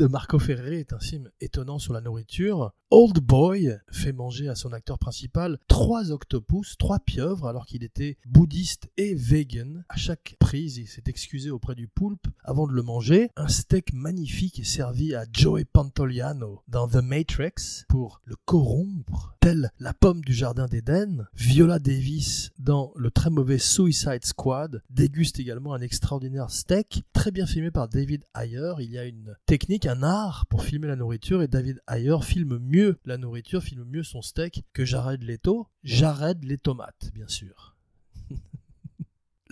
de 0.00 0.06
Marco 0.06 0.38
Ferreri 0.38 0.76
est 0.76 0.94
un 0.94 0.98
film 0.98 1.28
étonnant 1.42 1.78
sur 1.78 1.92
la 1.92 2.00
nourriture. 2.00 2.72
Old 2.90 3.18
Boy 3.18 3.78
fait 3.92 4.12
manger 4.12 4.48
à 4.48 4.54
son 4.54 4.72
acteur 4.72 4.98
principal 4.98 5.58
trois 5.68 6.10
octopus, 6.10 6.76
trois 6.78 6.98
pieuvres, 6.98 7.46
alors 7.46 7.66
qu'il 7.66 7.84
était 7.84 8.16
bouddhiste 8.24 8.88
et 8.96 9.14
vegan. 9.14 9.84
À 9.90 9.96
chaque 9.96 10.36
prise, 10.40 10.78
il 10.78 10.88
s'est 10.88 11.04
excusé 11.06 11.50
auprès 11.50 11.74
du 11.74 11.86
poulpe 11.86 12.26
avant 12.42 12.66
de 12.66 12.72
le 12.72 12.82
manger. 12.82 13.30
Un 13.36 13.46
steak 13.46 13.92
magnifique 13.92 14.58
est 14.58 14.64
servi 14.64 15.14
à 15.14 15.24
Joey 15.30 15.66
Pantoliano 15.66 16.62
dans 16.66 16.88
The 16.88 16.96
Matrix 16.96 17.84
pour 17.88 18.22
le 18.24 18.34
corrompre, 18.44 19.36
telle 19.38 19.70
la 19.78 19.92
pomme 19.92 20.22
du 20.22 20.32
jardin 20.32 20.66
d'Éden. 20.66 21.28
Viola 21.34 21.78
Davis 21.78 22.50
dans 22.58 22.92
le 22.96 23.10
très 23.10 23.30
mauvais 23.30 23.58
Suicide 23.58 24.24
Squad 24.24 24.82
déguste 24.90 25.38
également 25.38 25.74
un 25.74 25.80
extraordinaire 25.80 26.50
steak, 26.50 27.04
très 27.12 27.30
bien 27.30 27.46
filmé 27.46 27.70
par 27.70 27.88
David 27.88 28.24
Ayer. 28.34 28.72
Il 28.80 28.90
y 28.90 28.98
a 28.98 29.04
une 29.04 29.36
technique, 29.46 29.86
un 29.90 30.04
art 30.04 30.46
pour 30.46 30.62
filmer 30.62 30.86
la 30.86 30.94
nourriture 30.94 31.42
et 31.42 31.48
David 31.48 31.80
Ayer 31.88 32.22
filme 32.22 32.58
mieux 32.58 33.00
la 33.04 33.18
nourriture, 33.18 33.60
filme 33.60 33.84
mieux 33.84 34.04
son 34.04 34.22
steak 34.22 34.64
que 34.72 34.84
Jared 34.84 35.24
Leto. 35.24 35.66
Jared 35.82 36.44
les 36.44 36.58
tomates, 36.58 37.10
bien 37.12 37.26
sûr. 37.26 37.69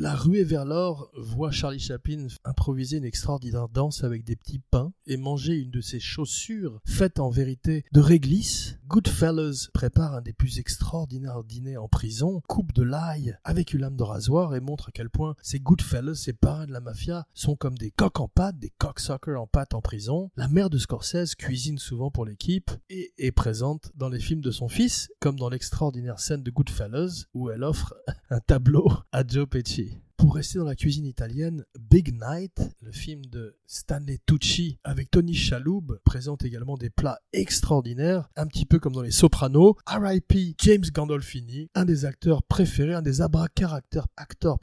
La 0.00 0.14
ruée 0.14 0.44
vers 0.44 0.64
l'or 0.64 1.10
voit 1.16 1.50
Charlie 1.50 1.80
Chaplin 1.80 2.28
improviser 2.44 2.98
une 2.98 3.04
extraordinaire 3.04 3.68
danse 3.68 4.04
avec 4.04 4.22
des 4.22 4.36
petits 4.36 4.60
pains 4.60 4.92
et 5.08 5.16
manger 5.16 5.54
une 5.54 5.72
de 5.72 5.80
ses 5.80 5.98
chaussures 5.98 6.80
faites 6.86 7.18
en 7.18 7.30
vérité 7.30 7.84
de 7.90 7.98
réglisse. 7.98 8.78
Goodfellas 8.86 9.68
prépare 9.74 10.14
un 10.14 10.22
des 10.22 10.32
plus 10.32 10.60
extraordinaires 10.60 11.42
dîners 11.42 11.78
en 11.78 11.88
prison, 11.88 12.40
coupe 12.46 12.72
de 12.74 12.84
l'ail 12.84 13.36
avec 13.42 13.74
une 13.74 13.80
lame 13.80 13.96
de 13.96 14.04
rasoir 14.04 14.54
et 14.54 14.60
montre 14.60 14.90
à 14.90 14.92
quel 14.92 15.10
point 15.10 15.34
ces 15.42 15.58
Goodfellas, 15.58 16.14
ces 16.14 16.32
parrains 16.32 16.66
de 16.66 16.72
la 16.72 16.80
mafia, 16.80 17.26
sont 17.34 17.56
comme 17.56 17.76
des 17.76 17.90
coqs 17.90 18.20
en 18.20 18.28
pâte, 18.28 18.56
des 18.56 18.72
cocksuckers 18.78 19.40
en 19.42 19.48
pâte 19.48 19.74
en 19.74 19.80
prison. 19.80 20.30
La 20.36 20.46
mère 20.46 20.70
de 20.70 20.78
Scorsese 20.78 21.34
cuisine 21.34 21.78
souvent 21.78 22.12
pour 22.12 22.24
l'équipe 22.24 22.70
et 22.88 23.12
est 23.18 23.32
présente 23.32 23.90
dans 23.96 24.08
les 24.08 24.20
films 24.20 24.42
de 24.42 24.52
son 24.52 24.68
fils, 24.68 25.10
comme 25.18 25.40
dans 25.40 25.48
l'extraordinaire 25.48 26.20
scène 26.20 26.44
de 26.44 26.52
Goodfellas 26.52 27.24
où 27.34 27.50
elle 27.50 27.64
offre 27.64 27.94
un 28.30 28.38
tableau 28.38 28.88
à 29.10 29.26
Joe 29.26 29.48
Pesci. 29.48 29.87
Pour 30.28 30.34
rester 30.34 30.58
dans 30.58 30.66
la 30.66 30.74
cuisine 30.74 31.06
italienne, 31.06 31.64
Big 31.80 32.12
Night, 32.12 32.60
le 32.82 32.92
film 32.92 33.24
de 33.24 33.56
Stanley 33.66 34.18
Tucci 34.26 34.78
avec 34.84 35.10
Tony 35.10 35.32
Shalhoub, 35.32 36.00
présente 36.04 36.44
également 36.44 36.76
des 36.76 36.90
plats 36.90 37.18
extraordinaires, 37.32 38.28
un 38.36 38.46
petit 38.46 38.66
peu 38.66 38.78
comme 38.78 38.92
dans 38.92 39.00
Les 39.00 39.10
Sopranos. 39.10 39.76
R.I.P. 39.86 40.54
James 40.58 40.84
Gandolfini, 40.92 41.70
un 41.74 41.86
des 41.86 42.04
acteurs 42.04 42.42
préférés, 42.42 42.92
un 42.92 43.00
des 43.00 43.22
abracadabra 43.22 44.06
acteurs 44.18 44.58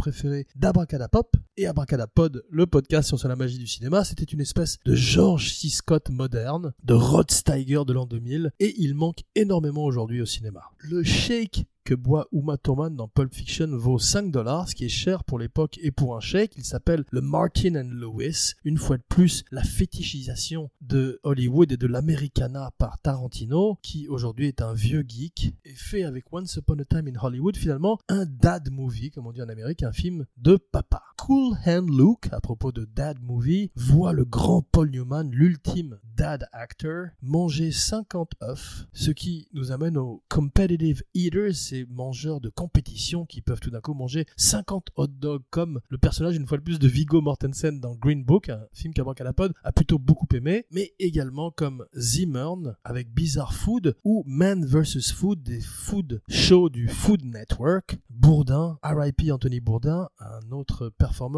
d'Abracadapop 0.56 1.36
et 1.57 1.67
Abracadapod, 1.67 2.43
le 2.49 2.65
podcast 2.65 3.15
sur 3.15 3.27
la 3.27 3.35
magie 3.35 3.57
du 3.57 3.67
cinéma. 3.67 4.03
C'était 4.03 4.25
une 4.25 4.41
espèce 4.41 4.77
de 4.85 4.93
George 4.93 5.53
C. 5.53 5.69
Scott 5.69 6.09
moderne, 6.09 6.73
de 6.83 6.93
Rod 6.93 7.31
Steiger 7.31 7.83
de 7.85 7.93
l'an 7.93 8.05
2000, 8.05 8.51
et 8.59 8.73
il 8.77 8.95
manque 8.95 9.23
énormément 9.35 9.83
aujourd'hui 9.83 10.21
au 10.21 10.25
cinéma. 10.25 10.61
Le 10.79 11.03
shake 11.03 11.65
que 11.85 11.93
boit 11.93 12.27
Uma 12.31 12.57
Thurman 12.57 12.95
dans 12.95 13.07
Pulp 13.07 13.31
Fiction 13.31 13.67
vaut 13.77 13.99
5 13.99 14.31
dollars, 14.31 14.67
ce 14.67 14.75
qui 14.75 14.85
est 14.85 14.89
cher 14.89 15.23
pour 15.23 15.37
l'époque 15.37 15.77
et 15.83 15.91
pour 15.91 16.17
un 16.17 16.19
shake. 16.19 16.53
Il 16.57 16.65
s'appelle 16.65 17.05
le 17.11 17.21
Martin 17.21 17.75
and 17.75 17.91
Lewis. 17.91 18.53
Une 18.63 18.79
fois 18.79 18.97
de 18.97 19.03
plus, 19.07 19.45
la 19.51 19.63
fétichisation 19.63 20.71
de 20.81 21.19
Hollywood 21.21 21.71
et 21.71 21.77
de 21.77 21.85
l'Americana 21.85 22.71
par 22.79 22.99
Tarantino, 22.99 23.77
qui 23.83 24.07
aujourd'hui 24.07 24.47
est 24.47 24.63
un 24.63 24.73
vieux 24.73 25.05
geek, 25.07 25.53
et 25.63 25.75
fait 25.75 26.03
avec 26.03 26.25
Once 26.33 26.55
Upon 26.55 26.79
a 26.79 26.85
Time 26.85 27.07
in 27.07 27.19
Hollywood 27.21 27.55
finalement 27.55 27.99
un 28.09 28.25
dad 28.25 28.71
movie, 28.71 29.11
comme 29.11 29.27
on 29.27 29.31
dit 29.31 29.43
en 29.43 29.49
Amérique, 29.49 29.83
un 29.83 29.93
film 29.93 30.25
de 30.37 30.57
papa. 30.57 31.03
Cool 31.17 31.44
Hand 31.53 31.89
Luke, 31.89 32.29
à 32.31 32.41
propos 32.41 32.71
de 32.71 32.86
dad 32.86 33.19
movie, 33.21 33.71
voit 33.75 34.13
le 34.13 34.25
grand 34.25 34.62
Paul 34.62 34.89
Newman, 34.89 35.29
l'ultime 35.31 35.99
dad 36.15 36.47
actor, 36.53 37.08
manger 37.21 37.71
50 37.71 38.31
œufs, 38.43 38.88
ce 38.93 39.12
qui 39.12 39.47
nous 39.53 39.71
amène 39.71 39.97
aux 39.97 40.23
competitive 40.29 41.03
eaters, 41.13 41.53
ces 41.53 41.86
mangeurs 41.86 42.39
de 42.39 42.49
compétition 42.49 43.25
qui 43.25 43.41
peuvent 43.41 43.60
tout 43.60 43.69
d'un 43.69 43.81
coup 43.81 43.93
manger 43.93 44.25
50 44.38 44.89
hot 44.95 45.08
dogs 45.08 45.43
comme 45.49 45.81
le 45.89 45.97
personnage 45.97 46.36
une 46.36 46.47
fois 46.47 46.58
de 46.58 46.63
plus 46.63 46.79
de 46.79 46.88
Viggo 46.88 47.21
Mortensen 47.21 47.79
dans 47.79 47.95
Green 47.95 48.23
Book, 48.23 48.49
un 48.49 48.65
film 48.73 48.93
qu'Abracadapod 48.93 49.53
a 49.63 49.71
plutôt 49.71 49.99
beaucoup 49.99 50.27
aimé, 50.34 50.65
mais 50.71 50.93
également 50.99 51.51
comme 51.51 51.86
Zimmern 51.95 52.75
avec 52.84 53.13
Bizarre 53.13 53.53
Food 53.53 53.95
ou 54.03 54.23
Man 54.25 54.65
vs 54.65 55.12
Food 55.13 55.43
des 55.43 55.60
food 55.60 56.21
shows 56.29 56.69
du 56.69 56.88
Food 56.88 57.23
Network. 57.23 57.99
Bourdin, 58.10 58.79
RIP 58.81 59.23
Anthony 59.31 59.60
Bourdin, 59.60 60.10
un 60.19 60.51
autre 60.51 60.89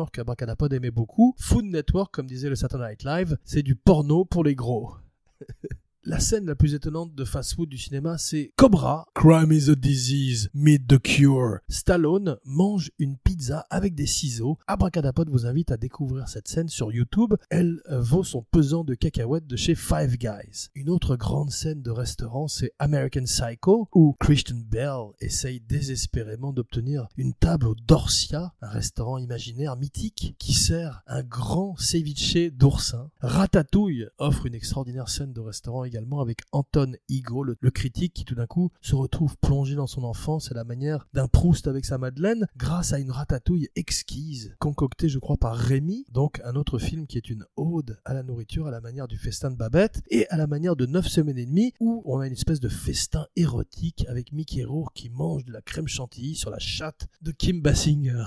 qu'Abracadapod 0.05 0.71
aimait 0.73 0.91
beaucoup. 0.91 1.35
Food 1.39 1.65
Network, 1.65 2.13
comme 2.13 2.27
disait 2.27 2.49
le 2.49 2.55
Saturday 2.55 2.89
Night 2.89 3.03
Live, 3.03 3.37
c'est 3.43 3.63
du 3.63 3.75
porno 3.75 4.25
pour 4.25 4.43
les 4.43 4.55
gros. 4.55 4.93
La 6.09 6.21
scène 6.21 6.45
la 6.45 6.55
plus 6.55 6.73
étonnante 6.73 7.13
de 7.15 7.25
fast-food 7.25 7.67
du 7.67 7.77
cinéma, 7.77 8.17
c'est 8.17 8.53
Cobra. 8.55 9.05
Crime 9.13 9.51
is 9.51 9.69
a 9.69 9.75
disease, 9.75 10.49
meet 10.53 10.87
the 10.87 10.97
cure. 10.97 11.57
Stallone 11.67 12.37
mange 12.45 12.91
une 12.97 13.17
pizza 13.17 13.65
avec 13.69 13.93
des 13.93 14.05
ciseaux. 14.05 14.57
Abracadapod 14.67 15.29
vous 15.29 15.45
invite 15.45 15.69
à 15.69 15.75
découvrir 15.75 16.29
cette 16.29 16.47
scène 16.47 16.69
sur 16.69 16.93
YouTube. 16.93 17.33
Elle 17.49 17.81
vaut 17.89 18.23
son 18.23 18.45
pesant 18.51 18.85
de 18.85 18.93
cacahuètes 18.93 19.47
de 19.47 19.57
chez 19.57 19.75
Five 19.75 20.15
Guys. 20.15 20.69
Une 20.75 20.89
autre 20.89 21.17
grande 21.17 21.51
scène 21.51 21.81
de 21.81 21.91
restaurant, 21.91 22.47
c'est 22.47 22.71
American 22.79 23.25
Psycho, 23.25 23.89
où 23.93 24.15
Christian 24.17 24.61
Bell 24.65 25.07
essaye 25.19 25.59
désespérément 25.59 26.53
d'obtenir 26.53 27.09
une 27.17 27.33
table 27.33 27.67
au 27.67 27.75
Dorsia, 27.75 28.53
un 28.61 28.69
restaurant 28.69 29.17
imaginaire 29.17 29.75
mythique 29.75 30.35
qui 30.39 30.53
sert 30.53 31.03
un 31.05 31.23
grand 31.23 31.75
ceviche 31.75 32.53
d'oursin. 32.53 33.09
Ratatouille 33.19 34.07
offre 34.19 34.45
une 34.45 34.55
extraordinaire 34.55 35.09
scène 35.09 35.33
de 35.33 35.41
restaurant 35.41 35.83
avec 36.19 36.41
Anton 36.51 36.93
Higo, 37.09 37.43
le, 37.43 37.55
le 37.59 37.71
critique 37.71 38.13
qui 38.13 38.25
tout 38.25 38.35
d'un 38.35 38.47
coup 38.47 38.71
se 38.81 38.95
retrouve 38.95 39.37
plongé 39.37 39.75
dans 39.75 39.87
son 39.87 40.03
enfance 40.03 40.51
à 40.51 40.55
la 40.55 40.63
manière 40.63 41.07
d'un 41.13 41.27
Proust 41.27 41.67
avec 41.67 41.85
sa 41.85 41.97
Madeleine 41.97 42.47
grâce 42.55 42.93
à 42.93 42.99
une 42.99 43.11
ratatouille 43.11 43.69
exquise 43.75 44.55
concoctée 44.59 45.09
je 45.09 45.19
crois 45.19 45.37
par 45.37 45.55
Rémi, 45.55 46.05
donc 46.11 46.41
un 46.43 46.55
autre 46.55 46.79
film 46.79 47.07
qui 47.07 47.17
est 47.17 47.29
une 47.29 47.45
ode 47.55 47.99
à 48.05 48.13
la 48.13 48.23
nourriture 48.23 48.67
à 48.67 48.71
la 48.71 48.81
manière 48.81 49.07
du 49.07 49.17
festin 49.17 49.51
de 49.51 49.55
Babette 49.55 50.01
et 50.09 50.27
à 50.29 50.37
la 50.37 50.47
manière 50.47 50.75
de 50.75 50.85
9 50.85 51.07
semaines 51.07 51.37
et 51.37 51.45
demie 51.45 51.73
où 51.79 52.01
on 52.05 52.19
a 52.19 52.27
une 52.27 52.33
espèce 52.33 52.59
de 52.59 52.69
festin 52.69 53.25
érotique 53.35 54.05
avec 54.07 54.31
Mickey 54.31 54.63
Rourke 54.63 54.93
qui 54.93 55.09
mange 55.09 55.45
de 55.45 55.53
la 55.53 55.61
crème 55.61 55.87
chantilly 55.87 56.35
sur 56.35 56.49
la 56.49 56.59
chatte 56.59 57.07
de 57.21 57.31
Kim 57.31 57.61
Basinger. 57.61 58.25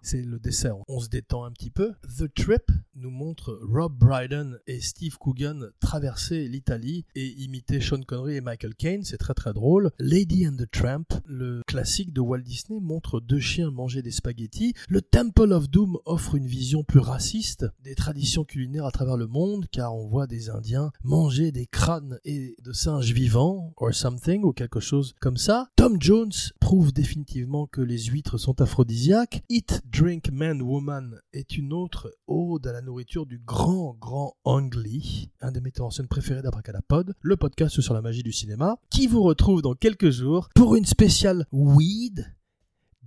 C'est 0.00 0.22
le 0.22 0.40
dessert. 0.40 0.76
On 0.88 0.98
se 0.98 1.08
détend 1.08 1.44
un 1.44 1.52
petit 1.52 1.70
peu. 1.70 1.92
The 2.18 2.32
Trip 2.34 2.72
nous 2.96 3.10
montre 3.10 3.60
Rob 3.62 3.96
Brydon 3.96 4.56
et 4.66 4.80
Steve 4.80 5.18
Coogan 5.18 5.70
traverser 5.80 6.48
l'Italie 6.48 7.04
et 7.14 7.28
imiter 7.42 7.80
Sean 7.80 8.02
Connery 8.02 8.36
et 8.36 8.40
Michael 8.40 8.74
Caine. 8.74 9.04
C'est 9.04 9.18
très 9.18 9.34
très 9.34 9.52
drôle. 9.52 9.92
Lady 10.00 10.48
and 10.48 10.56
the 10.56 10.68
Tramp, 10.68 11.04
le 11.26 11.62
classique 11.66 12.12
de 12.12 12.20
Walt 12.20 12.40
Disney, 12.40 12.80
montre 12.80 13.20
deux 13.20 13.38
chiens 13.38 13.70
manger 13.70 14.02
des 14.02 14.10
spaghettis. 14.10 14.74
Le 14.88 15.00
Temple 15.00 15.52
of 15.52 15.70
Doom 15.70 15.96
offre 16.06 16.34
une 16.34 16.46
vision 16.46 16.82
plus 16.82 17.00
raciste 17.00 17.66
des 17.84 17.94
traditions 17.94 18.44
culinaires 18.44 18.86
à 18.86 18.90
travers 18.90 19.16
le 19.16 19.28
monde 19.28 19.66
car 19.70 19.94
on 19.94 20.08
voit 20.08 20.26
des 20.26 20.50
Indiens 20.50 20.90
manger 21.04 21.52
des 21.52 21.66
crânes 21.66 22.18
et 22.24 22.56
de 22.62 22.72
singes 22.72 23.12
vivants 23.12 23.72
or 23.76 23.94
something 23.94 24.42
ou 24.42 24.52
quelque 24.52 24.80
chose 24.80 25.14
comme 25.20 25.36
ça. 25.36 25.68
Tom 25.76 25.98
Jones 26.00 26.32
prouve 26.60 26.92
définitivement 26.92 27.66
que 27.66 27.80
les 27.80 28.04
huîtres 28.04 28.38
sont 28.38 28.60
aphrodisiaques. 28.60 29.42
Eat, 29.54 29.82
Drink, 29.84 30.30
Man, 30.32 30.62
Woman 30.62 31.20
est 31.34 31.58
une 31.58 31.74
autre 31.74 32.10
ode 32.26 32.66
à 32.66 32.72
la 32.72 32.80
nourriture 32.80 33.26
du 33.26 33.38
grand, 33.38 33.94
grand 34.00 34.34
Ang 34.44 34.74
Lee, 34.74 35.28
un 35.42 35.52
des 35.52 35.60
metteurs 35.60 35.84
en 35.84 35.90
scène 35.90 36.08
préférés 36.08 36.40
d'Abracadapod, 36.40 37.12
le 37.20 37.36
podcast 37.36 37.78
sur 37.82 37.92
la 37.92 38.00
magie 38.00 38.22
du 38.22 38.32
cinéma, 38.32 38.78
qui 38.88 39.06
vous 39.06 39.22
retrouve 39.22 39.60
dans 39.60 39.74
quelques 39.74 40.08
jours 40.08 40.48
pour 40.54 40.74
une 40.74 40.86
spéciale 40.86 41.44
Weed. 41.52 42.34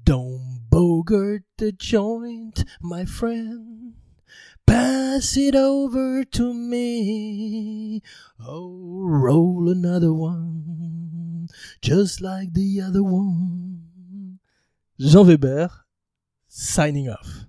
Don't 0.05 0.60
bogart 0.69 1.39
the 1.58 1.73
joint, 1.79 2.63
my 2.84 3.08
friend. 3.08 3.95
Pass 4.67 5.38
it 5.38 5.55
over 5.55 6.23
to 6.25 6.53
me. 6.53 8.03
Oh, 8.47 9.08
roll 9.08 9.67
another 9.71 10.13
one, 10.13 11.47
just 11.81 12.21
like 12.21 12.53
the 12.53 12.81
other 12.81 13.01
one. 13.01 13.79
Jean 14.99 15.25
Weber, 15.25 15.85
signing 16.56 17.10
off. 17.10 17.46